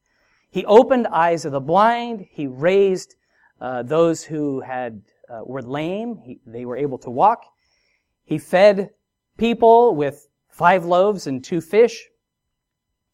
He 0.49 0.65
opened 0.65 1.07
eyes 1.07 1.45
of 1.45 1.51
the 1.51 1.59
blind. 1.59 2.25
He 2.31 2.47
raised 2.47 3.15
uh, 3.61 3.83
those 3.83 4.23
who 4.23 4.61
had 4.61 5.01
uh, 5.29 5.41
were 5.45 5.61
lame. 5.61 6.17
He, 6.23 6.39
they 6.45 6.65
were 6.65 6.77
able 6.77 6.97
to 6.99 7.09
walk. 7.09 7.43
He 8.23 8.37
fed 8.37 8.89
people 9.37 9.95
with 9.95 10.27
five 10.49 10.85
loaves 10.85 11.27
and 11.27 11.43
two 11.43 11.61
fish. 11.61 12.07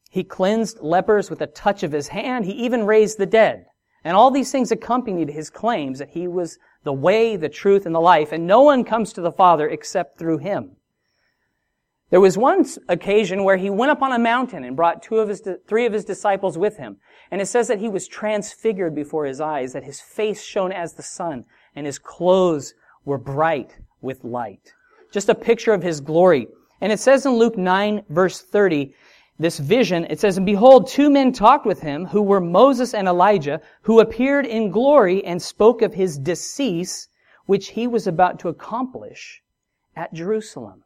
He 0.09 0.23
cleansed 0.23 0.79
lepers 0.79 1.29
with 1.29 1.41
a 1.41 1.47
touch 1.47 1.83
of 1.83 1.91
his 1.91 2.07
hand. 2.07 2.45
He 2.45 2.53
even 2.53 2.85
raised 2.85 3.17
the 3.17 3.25
dead. 3.25 3.65
And 4.03 4.15
all 4.15 4.31
these 4.31 4.51
things 4.51 4.71
accompanied 4.71 5.29
his 5.29 5.49
claims 5.49 5.99
that 5.99 6.11
he 6.11 6.27
was 6.27 6.57
the 6.83 6.93
way, 6.93 7.35
the 7.35 7.49
truth, 7.49 7.85
and 7.85 7.95
the 7.95 7.99
life, 7.99 8.31
and 8.31 8.45
no 8.45 8.61
one 8.61 8.83
comes 8.83 9.13
to 9.13 9.21
the 9.21 9.31
Father 9.31 9.67
except 9.67 10.17
through 10.17 10.39
him. 10.39 10.77
There 12.09 12.21
was 12.21 12.37
one 12.37 12.63
occasion 12.89 13.43
where 13.43 13.57
he 13.57 13.71
went 13.71 13.91
up 13.91 14.03
on 14.03 14.11
a 14.11 14.19
mountain 14.19 14.63
and 14.63 14.75
brought 14.75 15.01
two 15.01 15.17
of 15.17 15.29
his, 15.29 15.41
three 15.67 15.87
of 15.87 15.93
his 15.93 16.05
disciples 16.05 16.59
with 16.59 16.77
him. 16.77 16.97
And 17.31 17.41
it 17.41 17.47
says 17.47 17.67
that 17.69 17.79
he 17.79 17.89
was 17.89 18.07
transfigured 18.07 18.93
before 18.93 19.25
his 19.25 19.41
eyes, 19.41 19.73
that 19.73 19.83
his 19.83 19.99
face 19.99 20.43
shone 20.43 20.71
as 20.71 20.93
the 20.93 21.01
sun, 21.01 21.45
and 21.75 21.87
his 21.87 21.97
clothes 21.97 22.75
were 23.03 23.17
bright 23.17 23.77
with 24.01 24.23
light. 24.23 24.73
Just 25.11 25.29
a 25.29 25.33
picture 25.33 25.73
of 25.73 25.81
his 25.81 26.01
glory. 26.01 26.47
And 26.81 26.91
it 26.91 26.99
says 26.99 27.25
in 27.25 27.33
Luke 27.33 27.57
9 27.57 28.03
verse 28.09 28.41
30, 28.41 28.93
this 29.39 29.57
vision, 29.57 30.05
it 30.09 30.19
says, 30.19 30.37
And 30.37 30.45
behold, 30.45 30.87
two 30.87 31.09
men 31.09 31.31
talked 31.31 31.65
with 31.65 31.81
him, 31.81 32.05
who 32.05 32.21
were 32.21 32.39
Moses 32.39 32.93
and 32.93 33.07
Elijah, 33.07 33.61
who 33.81 33.99
appeared 33.99 34.45
in 34.45 34.69
glory 34.69 35.25
and 35.25 35.41
spoke 35.41 35.81
of 35.81 35.93
his 35.93 36.17
decease, 36.17 37.07
which 37.45 37.69
he 37.69 37.87
was 37.87 38.05
about 38.07 38.39
to 38.39 38.49
accomplish 38.49 39.41
at 39.95 40.13
Jerusalem. 40.13 40.83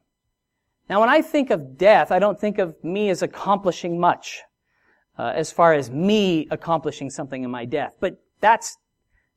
Now, 0.90 1.02
when 1.02 1.10
I 1.10 1.22
think 1.22 1.50
of 1.50 1.78
death, 1.78 2.12
I 2.12 2.20
don't 2.20 2.40
think 2.40 2.58
of 2.58 2.82
me 2.84 3.10
as 3.10 3.22
accomplishing 3.22 4.00
much, 4.00 4.42
uh, 5.20 5.34
as 5.36 5.52
far 5.52 5.74
as 5.74 5.92
me 5.92 6.48
accomplishing 6.50 7.10
something 7.10 7.44
in 7.44 7.52
my 7.52 7.66
death. 7.66 7.96
But 8.00 8.22
that's 8.40 8.78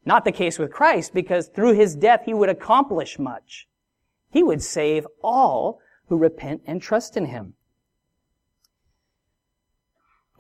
not 0.05 0.25
the 0.25 0.33
case 0.33 0.59
with 0.59 0.73
Christ, 0.73 1.13
because 1.13 1.49
through 1.49 1.75
his 1.75 1.97
death, 1.97 2.23
he 2.25 2.35
would 2.35 2.49
accomplish 2.49 3.19
much. 3.19 3.67
He 4.31 4.43
would 4.45 4.63
save 4.63 5.07
all 5.23 5.81
who 6.09 6.17
repent 6.17 6.63
and 6.67 6.81
trust 6.81 7.17
in 7.17 7.27
him. 7.27 7.55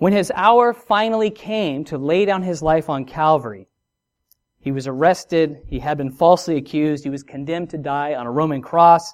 When 0.00 0.14
his 0.14 0.32
hour 0.34 0.72
finally 0.72 1.28
came 1.28 1.84
to 1.84 1.98
lay 1.98 2.24
down 2.24 2.42
his 2.42 2.62
life 2.62 2.88
on 2.88 3.04
Calvary, 3.04 3.68
he 4.58 4.72
was 4.72 4.86
arrested, 4.86 5.58
he 5.66 5.80
had 5.80 5.98
been 5.98 6.10
falsely 6.10 6.56
accused, 6.56 7.04
he 7.04 7.10
was 7.10 7.22
condemned 7.22 7.68
to 7.68 7.76
die 7.76 8.14
on 8.14 8.26
a 8.26 8.30
Roman 8.30 8.62
cross, 8.62 9.12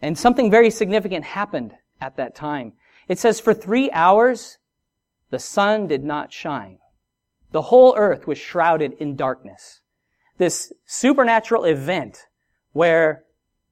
and 0.00 0.16
something 0.16 0.52
very 0.52 0.70
significant 0.70 1.24
happened 1.24 1.74
at 2.00 2.16
that 2.16 2.36
time. 2.36 2.74
It 3.08 3.18
says, 3.18 3.40
for 3.40 3.52
three 3.52 3.90
hours, 3.90 4.58
the 5.30 5.40
sun 5.40 5.88
did 5.88 6.04
not 6.04 6.32
shine. 6.32 6.78
The 7.50 7.62
whole 7.62 7.96
earth 7.96 8.28
was 8.28 8.38
shrouded 8.38 8.92
in 9.00 9.16
darkness. 9.16 9.80
This 10.38 10.72
supernatural 10.86 11.64
event 11.64 12.28
where 12.72 13.24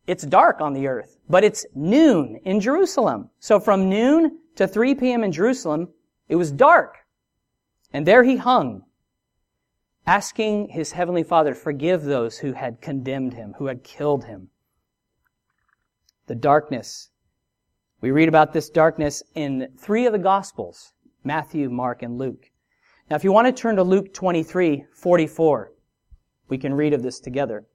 it's 0.09 0.27
dark 0.27 0.61
on 0.61 0.73
the 0.73 0.89
earth, 0.89 1.19
but 1.29 1.45
it's 1.45 1.65
noon 1.77 2.41
in 2.45 2.59
Jerusalem. 2.59 3.31
So 3.39 3.61
from 3.61 3.89
noon 3.89 4.41
to 4.57 4.67
3 4.67 4.97
p.m. 4.97 5.23
in 5.23 5.31
Jerusalem, 5.31 5.91
it 6.33 6.37
was 6.37 6.51
dark. 6.51 6.97
And 7.93 8.07
there 8.07 8.25
he 8.25 8.37
hung, 8.37 8.85
asking 10.07 10.71
his 10.71 10.93
heavenly 10.93 11.25
father 11.25 11.53
to 11.53 11.61
forgive 11.61 12.05
those 12.05 12.39
who 12.39 12.55
had 12.55 12.81
condemned 12.81 13.35
him, 13.35 13.53
who 13.59 13.67
had 13.67 13.85
killed 13.85 14.25
him. 14.25 14.49
The 16.29 16.35
darkness. 16.35 17.11
We 18.01 18.13
read 18.13 18.31
about 18.31 18.55
this 18.55 18.71
darkness 18.71 19.23
in 19.35 19.69
three 19.79 20.07
of 20.07 20.15
the 20.15 20.19
Gospels, 20.19 20.95
Matthew, 21.23 21.69
Mark, 21.69 22.03
and 22.03 22.17
Luke. 22.17 22.47
Now, 23.11 23.17
if 23.17 23.25
you 23.25 23.33
want 23.33 23.55
to 23.55 23.63
turn 23.63 23.77
to 23.77 23.83
Luke 23.83 24.15
23, 24.15 24.87
44, 24.95 25.73
we 26.49 26.57
can 26.57 26.73
read 26.73 26.95
of 26.95 27.03
this 27.03 27.21
together 27.21 27.67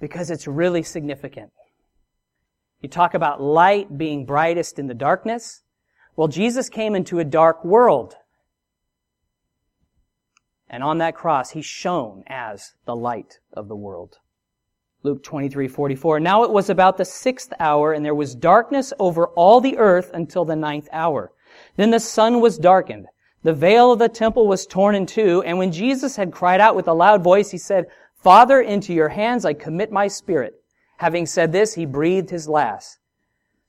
because 0.00 0.28
it's 0.28 0.48
really 0.48 0.82
significant. 0.82 1.52
You 2.80 2.88
talk 2.88 3.14
about 3.14 3.40
light 3.40 3.96
being 3.96 4.26
brightest 4.26 4.80
in 4.80 4.88
the 4.88 4.94
darkness. 4.94 5.62
Well, 6.20 6.28
Jesus 6.28 6.68
came 6.68 6.94
into 6.94 7.18
a 7.18 7.24
dark 7.24 7.64
world. 7.64 8.14
And 10.68 10.84
on 10.84 10.98
that 10.98 11.14
cross, 11.14 11.52
he 11.52 11.62
shone 11.62 12.24
as 12.26 12.74
the 12.84 12.94
light 12.94 13.38
of 13.54 13.68
the 13.68 13.74
world. 13.74 14.18
Luke 15.02 15.22
23, 15.22 15.66
44. 15.66 16.20
Now 16.20 16.44
it 16.44 16.50
was 16.50 16.68
about 16.68 16.98
the 16.98 17.06
sixth 17.06 17.54
hour, 17.58 17.94
and 17.94 18.04
there 18.04 18.14
was 18.14 18.34
darkness 18.34 18.92
over 18.98 19.28
all 19.28 19.62
the 19.62 19.78
earth 19.78 20.10
until 20.12 20.44
the 20.44 20.54
ninth 20.54 20.90
hour. 20.92 21.32
Then 21.76 21.90
the 21.90 21.98
sun 21.98 22.42
was 22.42 22.58
darkened. 22.58 23.06
The 23.42 23.54
veil 23.54 23.90
of 23.90 23.98
the 23.98 24.10
temple 24.10 24.46
was 24.46 24.66
torn 24.66 24.94
in 24.94 25.06
two, 25.06 25.42
and 25.46 25.56
when 25.56 25.72
Jesus 25.72 26.16
had 26.16 26.32
cried 26.32 26.60
out 26.60 26.76
with 26.76 26.86
a 26.86 26.92
loud 26.92 27.24
voice, 27.24 27.50
he 27.50 27.56
said, 27.56 27.86
Father, 28.22 28.60
into 28.60 28.92
your 28.92 29.08
hands 29.08 29.46
I 29.46 29.54
commit 29.54 29.90
my 29.90 30.06
spirit. 30.06 30.52
Having 30.98 31.24
said 31.24 31.50
this, 31.50 31.72
he 31.72 31.86
breathed 31.86 32.28
his 32.28 32.46
last. 32.46 32.99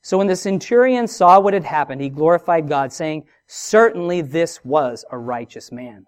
So 0.02 0.18
when 0.18 0.28
the 0.28 0.36
centurion 0.36 1.08
saw 1.08 1.40
what 1.40 1.54
had 1.54 1.64
happened, 1.64 2.02
he 2.02 2.10
glorified 2.10 2.68
God, 2.68 2.92
saying, 2.92 3.26
Certainly 3.46 4.22
this 4.22 4.66
was 4.66 5.06
a 5.12 5.18
righteous 5.18 5.72
man. 5.72 6.08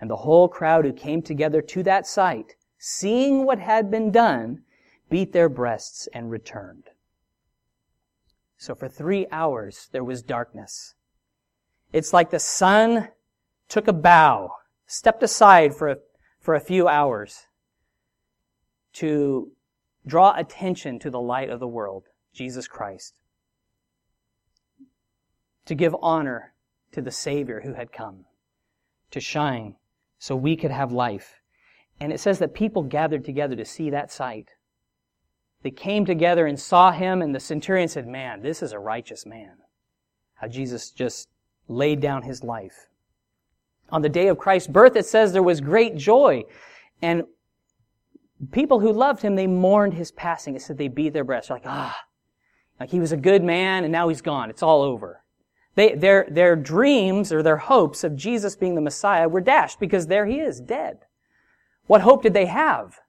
And 0.00 0.10
the 0.10 0.16
whole 0.16 0.48
crowd 0.48 0.84
who 0.84 0.92
came 0.92 1.22
together 1.22 1.62
to 1.62 1.82
that 1.84 2.06
sight, 2.06 2.56
seeing 2.78 3.44
what 3.46 3.58
had 3.58 3.90
been 3.90 4.10
done, 4.10 4.62
beat 5.08 5.32
their 5.32 5.48
breasts 5.48 6.08
and 6.12 6.30
returned. 6.30 6.84
So 8.58 8.74
for 8.74 8.88
three 8.88 9.26
hours 9.32 9.88
there 9.92 10.04
was 10.04 10.22
darkness. 10.22 10.94
It's 11.92 12.12
like 12.12 12.30
the 12.30 12.38
sun 12.38 13.08
took 13.68 13.88
a 13.88 13.92
bow, 13.92 14.52
stepped 14.86 15.22
aside 15.22 15.74
for 15.74 15.88
a, 15.88 15.96
for 16.40 16.54
a 16.54 16.60
few 16.60 16.86
hours 16.86 17.46
to 18.94 19.52
draw 20.06 20.34
attention 20.36 20.98
to 20.98 21.10
the 21.10 21.20
light 21.20 21.48
of 21.48 21.60
the 21.60 21.68
world, 21.68 22.04
Jesus 22.32 22.68
Christ. 22.68 23.19
To 25.70 25.76
give 25.76 25.94
honor 26.02 26.52
to 26.90 27.00
the 27.00 27.12
Savior 27.12 27.60
who 27.60 27.74
had 27.74 27.92
come, 27.92 28.24
to 29.12 29.20
shine 29.20 29.76
so 30.18 30.34
we 30.34 30.56
could 30.56 30.72
have 30.72 30.90
life. 30.90 31.42
And 32.00 32.12
it 32.12 32.18
says 32.18 32.40
that 32.40 32.54
people 32.54 32.82
gathered 32.82 33.24
together 33.24 33.54
to 33.54 33.64
see 33.64 33.88
that 33.90 34.10
sight. 34.10 34.48
They 35.62 35.70
came 35.70 36.04
together 36.04 36.44
and 36.44 36.58
saw 36.58 36.90
him, 36.90 37.22
and 37.22 37.32
the 37.32 37.38
centurion 37.38 37.86
said, 37.86 38.08
Man, 38.08 38.42
this 38.42 38.64
is 38.64 38.72
a 38.72 38.80
righteous 38.80 39.24
man. 39.24 39.58
How 40.34 40.48
Jesus 40.48 40.90
just 40.90 41.28
laid 41.68 42.00
down 42.00 42.24
his 42.24 42.42
life. 42.42 42.88
On 43.90 44.02
the 44.02 44.08
day 44.08 44.26
of 44.26 44.38
Christ's 44.38 44.66
birth, 44.66 44.96
it 44.96 45.06
says 45.06 45.32
there 45.32 45.40
was 45.40 45.60
great 45.60 45.96
joy. 45.96 46.42
And 47.00 47.22
people 48.50 48.80
who 48.80 48.92
loved 48.92 49.22
him, 49.22 49.36
they 49.36 49.46
mourned 49.46 49.94
his 49.94 50.10
passing. 50.10 50.56
It 50.56 50.62
said 50.62 50.78
they 50.78 50.88
beat 50.88 51.12
their 51.12 51.22
breasts. 51.22 51.46
They're 51.46 51.58
like, 51.58 51.66
ah, 51.68 51.96
like 52.80 52.90
he 52.90 52.98
was 52.98 53.12
a 53.12 53.16
good 53.16 53.44
man 53.44 53.84
and 53.84 53.92
now 53.92 54.08
he's 54.08 54.20
gone. 54.20 54.50
It's 54.50 54.64
all 54.64 54.82
over. 54.82 55.22
They, 55.80 55.94
their, 55.94 56.26
their 56.30 56.56
dreams 56.56 57.32
or 57.32 57.42
their 57.42 57.56
hopes 57.56 58.04
of 58.04 58.14
Jesus 58.14 58.54
being 58.54 58.74
the 58.74 58.82
Messiah 58.82 59.30
were 59.30 59.40
dashed 59.40 59.80
because 59.80 60.08
there 60.08 60.26
he 60.26 60.38
is, 60.38 60.60
dead. 60.60 60.98
What 61.86 62.02
hope 62.02 62.22
did 62.22 62.34
they 62.34 62.44
have? 62.44 63.00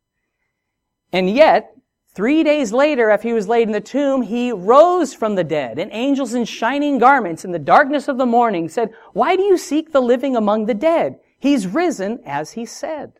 And 1.11 1.29
yet, 1.29 1.75
three 2.15 2.45
days 2.45 2.71
later, 2.71 3.09
after 3.09 3.27
he 3.27 3.33
was 3.33 3.49
laid 3.49 3.67
in 3.67 3.73
the 3.73 3.81
tomb, 3.81 4.21
he 4.21 4.53
rose 4.53 5.13
from 5.13 5.35
the 5.35 5.43
dead, 5.43 5.79
and 5.79 5.91
angels 5.91 6.33
in 6.33 6.45
shining 6.45 6.97
garments 6.97 7.43
in 7.43 7.51
the 7.51 7.59
darkness 7.59 8.07
of 8.07 8.17
the 8.17 8.25
morning 8.25 8.69
said, 8.69 8.93
Why 9.11 9.35
do 9.35 9.41
you 9.43 9.57
seek 9.57 9.91
the 9.91 9.99
living 9.99 10.37
among 10.37 10.65
the 10.65 10.73
dead? 10.73 11.19
He's 11.37 11.67
risen 11.67 12.21
as 12.25 12.51
he 12.51 12.65
said. 12.65 13.11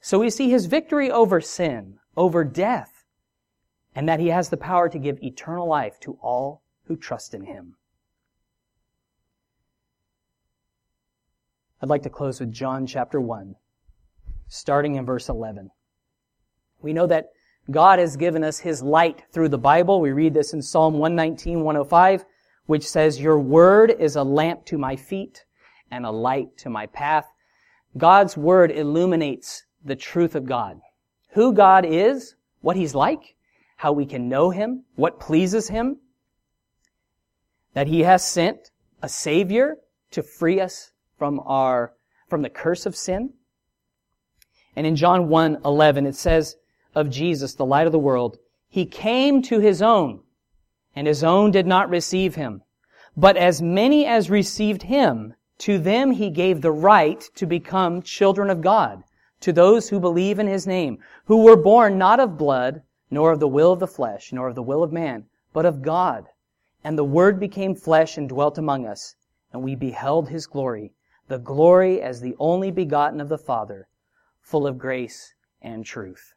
So 0.00 0.18
we 0.18 0.30
see 0.30 0.48
his 0.48 0.64
victory 0.64 1.10
over 1.10 1.42
sin, 1.42 1.98
over 2.16 2.42
death, 2.42 3.04
and 3.94 4.08
that 4.08 4.18
he 4.18 4.28
has 4.28 4.48
the 4.48 4.56
power 4.56 4.88
to 4.88 4.98
give 4.98 5.22
eternal 5.22 5.68
life 5.68 6.00
to 6.00 6.16
all 6.22 6.62
who 6.86 6.96
trust 6.96 7.34
in 7.34 7.44
him. 7.44 7.76
I'd 11.82 11.88
like 11.88 12.04
to 12.04 12.10
close 12.10 12.38
with 12.38 12.52
John 12.52 12.86
chapter 12.86 13.20
1, 13.20 13.56
starting 14.46 14.94
in 14.94 15.04
verse 15.04 15.28
11. 15.28 15.68
We 16.80 16.92
know 16.92 17.08
that 17.08 17.30
God 17.72 17.98
has 17.98 18.16
given 18.16 18.44
us 18.44 18.60
His 18.60 18.84
light 18.84 19.24
through 19.32 19.48
the 19.48 19.58
Bible. 19.58 20.00
We 20.00 20.12
read 20.12 20.32
this 20.32 20.52
in 20.52 20.62
Psalm 20.62 20.94
119, 20.94 21.64
105, 21.64 22.24
which 22.66 22.86
says, 22.86 23.20
Your 23.20 23.40
word 23.40 23.90
is 23.98 24.14
a 24.14 24.22
lamp 24.22 24.64
to 24.66 24.78
my 24.78 24.94
feet 24.94 25.44
and 25.90 26.06
a 26.06 26.12
light 26.12 26.56
to 26.58 26.70
my 26.70 26.86
path. 26.86 27.26
God's 27.98 28.36
word 28.36 28.70
illuminates 28.70 29.64
the 29.84 29.96
truth 29.96 30.36
of 30.36 30.46
God. 30.46 30.80
Who 31.32 31.52
God 31.52 31.84
is, 31.84 32.36
what 32.60 32.76
He's 32.76 32.94
like, 32.94 33.34
how 33.76 33.90
we 33.90 34.06
can 34.06 34.28
know 34.28 34.50
Him, 34.50 34.84
what 34.94 35.18
pleases 35.18 35.68
Him, 35.68 35.98
that 37.74 37.88
He 37.88 38.02
has 38.02 38.24
sent 38.24 38.70
a 39.02 39.08
Savior 39.08 39.78
to 40.12 40.22
free 40.22 40.60
us 40.60 40.92
from 41.18 41.40
our, 41.40 41.92
from 42.28 42.42
the 42.42 42.50
curse 42.50 42.86
of 42.86 42.96
sin. 42.96 43.34
And 44.74 44.86
in 44.86 44.96
John 44.96 45.28
1, 45.28 45.58
11, 45.64 46.06
it 46.06 46.16
says 46.16 46.56
of 46.94 47.10
Jesus, 47.10 47.54
the 47.54 47.66
light 47.66 47.86
of 47.86 47.92
the 47.92 47.98
world, 47.98 48.38
He 48.68 48.86
came 48.86 49.42
to 49.42 49.60
His 49.60 49.82
own, 49.82 50.20
and 50.94 51.06
His 51.06 51.22
own 51.22 51.50
did 51.50 51.66
not 51.66 51.90
receive 51.90 52.34
Him. 52.34 52.62
But 53.16 53.36
as 53.36 53.60
many 53.60 54.06
as 54.06 54.30
received 54.30 54.84
Him, 54.84 55.34
to 55.58 55.78
them 55.78 56.12
He 56.12 56.30
gave 56.30 56.60
the 56.60 56.72
right 56.72 57.20
to 57.34 57.46
become 57.46 58.02
children 58.02 58.50
of 58.50 58.62
God, 58.62 59.04
to 59.40 59.52
those 59.52 59.88
who 59.88 60.00
believe 60.00 60.38
in 60.38 60.46
His 60.46 60.66
name, 60.66 60.98
who 61.26 61.44
were 61.44 61.56
born 61.56 61.98
not 61.98 62.20
of 62.20 62.38
blood, 62.38 62.82
nor 63.10 63.32
of 63.32 63.40
the 63.40 63.48
will 63.48 63.72
of 63.72 63.80
the 63.80 63.86
flesh, 63.86 64.32
nor 64.32 64.48
of 64.48 64.54
the 64.54 64.62
will 64.62 64.82
of 64.82 64.92
man, 64.92 65.26
but 65.52 65.66
of 65.66 65.82
God. 65.82 66.26
And 66.82 66.96
the 66.96 67.04
Word 67.04 67.38
became 67.38 67.74
flesh 67.74 68.16
and 68.16 68.28
dwelt 68.28 68.56
among 68.56 68.86
us, 68.86 69.14
and 69.52 69.62
we 69.62 69.74
beheld 69.74 70.28
His 70.28 70.46
glory, 70.46 70.92
the 71.32 71.38
glory 71.38 72.02
as 72.02 72.20
the 72.20 72.36
only 72.38 72.70
begotten 72.70 73.18
of 73.18 73.30
the 73.30 73.38
Father, 73.38 73.88
full 74.42 74.66
of 74.66 74.76
grace 74.76 75.32
and 75.62 75.82
truth. 75.82 76.34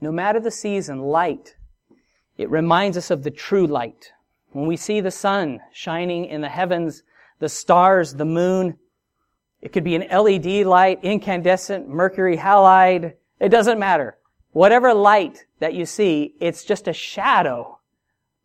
No 0.00 0.10
matter 0.10 0.40
the 0.40 0.50
season, 0.50 0.98
light, 0.98 1.54
it 2.36 2.50
reminds 2.50 2.96
us 2.96 3.08
of 3.08 3.22
the 3.22 3.30
true 3.30 3.68
light. 3.68 4.10
When 4.50 4.66
we 4.66 4.76
see 4.76 5.00
the 5.00 5.12
sun 5.12 5.60
shining 5.72 6.24
in 6.24 6.40
the 6.40 6.48
heavens, 6.48 7.04
the 7.38 7.48
stars, 7.48 8.14
the 8.14 8.24
moon, 8.24 8.76
it 9.62 9.72
could 9.72 9.84
be 9.84 9.94
an 9.94 10.08
LED 10.10 10.66
light, 10.66 10.98
incandescent, 11.04 11.88
mercury 11.88 12.36
halide, 12.36 13.14
it 13.38 13.50
doesn't 13.50 13.78
matter. 13.78 14.18
Whatever 14.50 14.92
light 14.92 15.44
that 15.60 15.74
you 15.74 15.86
see, 15.86 16.34
it's 16.40 16.64
just 16.64 16.88
a 16.88 16.92
shadow 16.92 17.78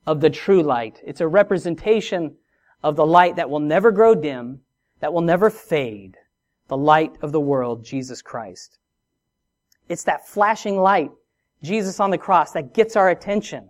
of 0.05 0.21
the 0.21 0.29
true 0.29 0.61
light. 0.61 1.01
It's 1.03 1.21
a 1.21 1.27
representation 1.27 2.35
of 2.83 2.95
the 2.95 3.05
light 3.07 3.37
that 3.37 3.49
will 3.49 3.59
never 3.59 3.91
grow 3.91 4.13
dim 4.13 4.61
that 4.99 5.13
will 5.13 5.21
never 5.21 5.49
fade, 5.49 6.17
the 6.67 6.77
light 6.77 7.15
of 7.21 7.31
the 7.31 7.39
world, 7.39 7.83
Jesus 7.83 8.21
Christ. 8.21 8.79
It's 9.87 10.03
that 10.03 10.27
flashing 10.27 10.77
light, 10.77 11.11
Jesus 11.61 11.99
on 11.99 12.09
the 12.09 12.17
cross, 12.17 12.51
that 12.53 12.73
gets 12.73 12.95
our 12.95 13.09
attention. 13.09 13.69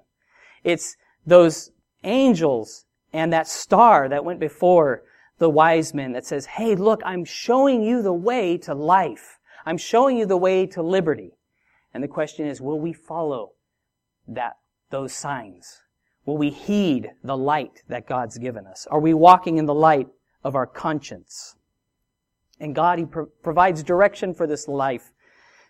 It's 0.63 0.95
those 1.25 1.71
angels 2.03 2.85
and 3.11 3.33
that 3.33 3.47
star 3.47 4.07
that 4.09 4.23
went 4.23 4.39
before 4.39 5.03
the 5.38 5.49
wise 5.49 5.93
men 5.93 6.13
that 6.13 6.25
says, 6.25 6.45
hey, 6.45 6.75
look, 6.75 7.01
I'm 7.05 7.25
showing 7.25 7.83
you 7.83 8.01
the 8.01 8.13
way 8.13 8.57
to 8.59 8.73
life. 8.73 9.39
I'm 9.65 9.77
showing 9.77 10.17
you 10.17 10.25
the 10.25 10.38
way 10.38 10.65
to 10.67 10.81
liberty. 10.81 11.31
And 11.93 12.03
the 12.03 12.07
question 12.07 12.45
is, 12.45 12.61
will 12.61 12.79
we 12.79 12.93
follow 12.93 13.51
that, 14.27 14.57
those 14.89 15.13
signs? 15.13 15.81
Will 16.25 16.38
we 16.38 16.49
heed 16.49 17.11
the 17.23 17.38
light 17.38 17.83
that 17.88 18.07
God's 18.07 18.38
given 18.38 18.65
us? 18.65 18.88
Are 18.89 18.99
we 18.99 19.13
walking 19.13 19.57
in 19.57 19.65
the 19.65 19.73
light 19.73 20.07
of 20.45 20.55
our 20.55 20.67
conscience. 20.67 21.55
And 22.60 22.73
God, 22.73 22.99
He 22.99 23.05
pro- 23.05 23.25
provides 23.25 23.84
direction 23.84 24.34
for 24.34 24.47
this 24.47 24.69
life 24.69 25.12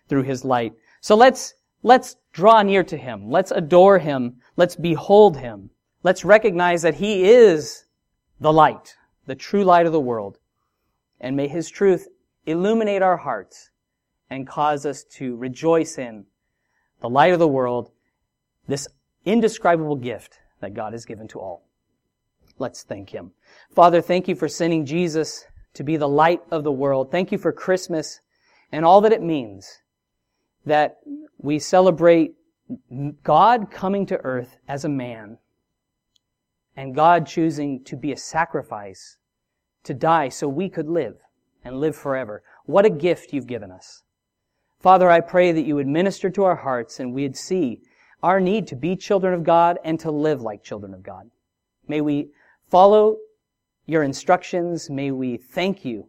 through 0.08 0.22
His 0.22 0.44
light. 0.44 0.74
So 1.00 1.16
let's, 1.16 1.54
let's 1.82 2.16
draw 2.32 2.62
near 2.62 2.84
to 2.84 2.96
Him. 2.96 3.30
Let's 3.30 3.50
adore 3.50 3.98
Him. 3.98 4.36
Let's 4.56 4.76
behold 4.76 5.38
Him. 5.38 5.70
Let's 6.04 6.24
recognize 6.24 6.82
that 6.82 6.94
He 6.94 7.24
is 7.24 7.86
the 8.38 8.52
light, 8.52 8.94
the 9.24 9.34
true 9.34 9.64
light 9.64 9.86
of 9.86 9.92
the 9.92 9.98
world. 10.00 10.38
And 11.20 11.34
may 11.34 11.48
His 11.48 11.70
truth 11.70 12.06
illuminate 12.44 13.02
our 13.02 13.16
hearts 13.16 13.70
and 14.28 14.46
cause 14.46 14.84
us 14.84 15.04
to 15.04 15.36
rejoice 15.36 15.98
in 15.98 16.26
the 17.00 17.08
light 17.08 17.32
of 17.32 17.38
the 17.38 17.48
world, 17.48 17.90
this 18.68 18.86
indescribable 19.24 19.96
gift 19.96 20.38
that 20.60 20.74
God 20.74 20.92
has 20.92 21.06
given 21.06 21.28
to 21.28 21.40
all. 21.40 21.65
Let's 22.58 22.82
thank 22.82 23.10
Him. 23.10 23.32
Father, 23.74 24.00
thank 24.00 24.28
you 24.28 24.34
for 24.34 24.48
sending 24.48 24.86
Jesus 24.86 25.44
to 25.74 25.84
be 25.84 25.96
the 25.96 26.08
light 26.08 26.40
of 26.50 26.64
the 26.64 26.72
world. 26.72 27.10
Thank 27.10 27.32
you 27.32 27.38
for 27.38 27.52
Christmas 27.52 28.20
and 28.72 28.84
all 28.84 29.00
that 29.02 29.12
it 29.12 29.22
means 29.22 29.82
that 30.64 30.98
we 31.38 31.58
celebrate 31.58 32.34
God 33.22 33.70
coming 33.70 34.06
to 34.06 34.16
earth 34.24 34.56
as 34.66 34.84
a 34.84 34.88
man 34.88 35.38
and 36.76 36.94
God 36.94 37.26
choosing 37.26 37.84
to 37.84 37.96
be 37.96 38.12
a 38.12 38.16
sacrifice 38.16 39.16
to 39.84 39.94
die 39.94 40.28
so 40.28 40.48
we 40.48 40.68
could 40.68 40.88
live 40.88 41.16
and 41.64 41.78
live 41.80 41.94
forever. 41.94 42.42
What 42.64 42.84
a 42.84 42.90
gift 42.90 43.32
you've 43.32 43.46
given 43.46 43.70
us. 43.70 44.02
Father, 44.80 45.10
I 45.10 45.20
pray 45.20 45.52
that 45.52 45.64
you 45.64 45.76
would 45.76 45.86
minister 45.86 46.28
to 46.30 46.44
our 46.44 46.56
hearts 46.56 47.00
and 47.00 47.12
we'd 47.12 47.36
see 47.36 47.80
our 48.22 48.40
need 48.40 48.66
to 48.68 48.76
be 48.76 48.96
children 48.96 49.34
of 49.34 49.44
God 49.44 49.78
and 49.84 49.98
to 50.00 50.10
live 50.10 50.42
like 50.42 50.62
children 50.62 50.92
of 50.92 51.02
God. 51.02 51.30
May 51.86 52.00
we 52.00 52.30
follow 52.68 53.16
your 53.86 54.02
instructions. 54.02 54.90
May 54.90 55.10
we 55.10 55.36
thank 55.36 55.84
you 55.84 56.08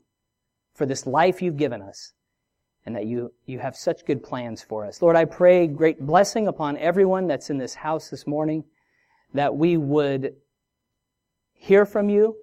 for 0.74 0.86
this 0.86 1.06
life 1.06 1.42
you've 1.42 1.58
given 1.58 1.82
us 1.82 2.14
and 2.86 2.96
that 2.96 3.06
you, 3.06 3.34
you 3.46 3.60
have 3.60 3.76
such 3.76 4.06
good 4.06 4.24
plans 4.24 4.64
for 4.64 4.86
us. 4.86 5.02
Lord, 5.02 5.16
I 5.16 5.26
pray 5.26 5.68
great 5.68 6.00
blessing 6.00 6.48
upon 6.48 6.78
everyone 6.78 7.28
that's 7.28 7.50
in 7.50 7.58
this 7.58 7.76
house 7.76 8.10
this 8.10 8.26
morning, 8.26 8.64
that 9.34 9.56
we 9.56 9.76
would 9.76 10.36
hear 11.54 11.86
from 11.86 12.10
you, 12.10 12.38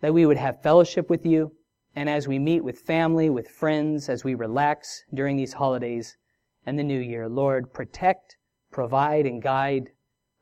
that 0.00 0.14
we 0.14 0.26
would 0.26 0.36
have 0.36 0.62
fellowship 0.62 1.10
with 1.10 1.26
you, 1.26 1.52
and 1.96 2.08
as 2.08 2.28
we 2.28 2.38
meet 2.38 2.62
with 2.62 2.78
family, 2.78 3.30
with 3.30 3.48
friends, 3.48 4.08
as 4.08 4.22
we 4.22 4.34
relax 4.36 5.02
during 5.12 5.36
these 5.36 5.54
holidays 5.54 6.16
and 6.64 6.78
the 6.78 6.84
new 6.84 7.00
year, 7.00 7.28
Lord, 7.28 7.72
protect, 7.72 8.36
provide, 8.70 9.26
and 9.26 9.42
guide. 9.42 9.90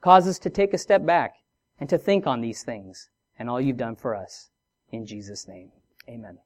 Cause 0.02 0.28
us 0.28 0.38
to 0.40 0.50
take 0.50 0.74
a 0.74 0.78
step 0.78 1.06
back 1.06 1.32
and 1.80 1.88
to 1.88 1.98
think 1.98 2.26
on 2.26 2.40
these 2.40 2.62
things 2.62 3.08
and 3.38 3.48
all 3.48 3.60
you've 3.60 3.76
done 3.76 3.96
for 3.96 4.14
us. 4.14 4.50
In 4.90 5.06
Jesus' 5.06 5.46
name, 5.46 5.70
amen. 6.08 6.38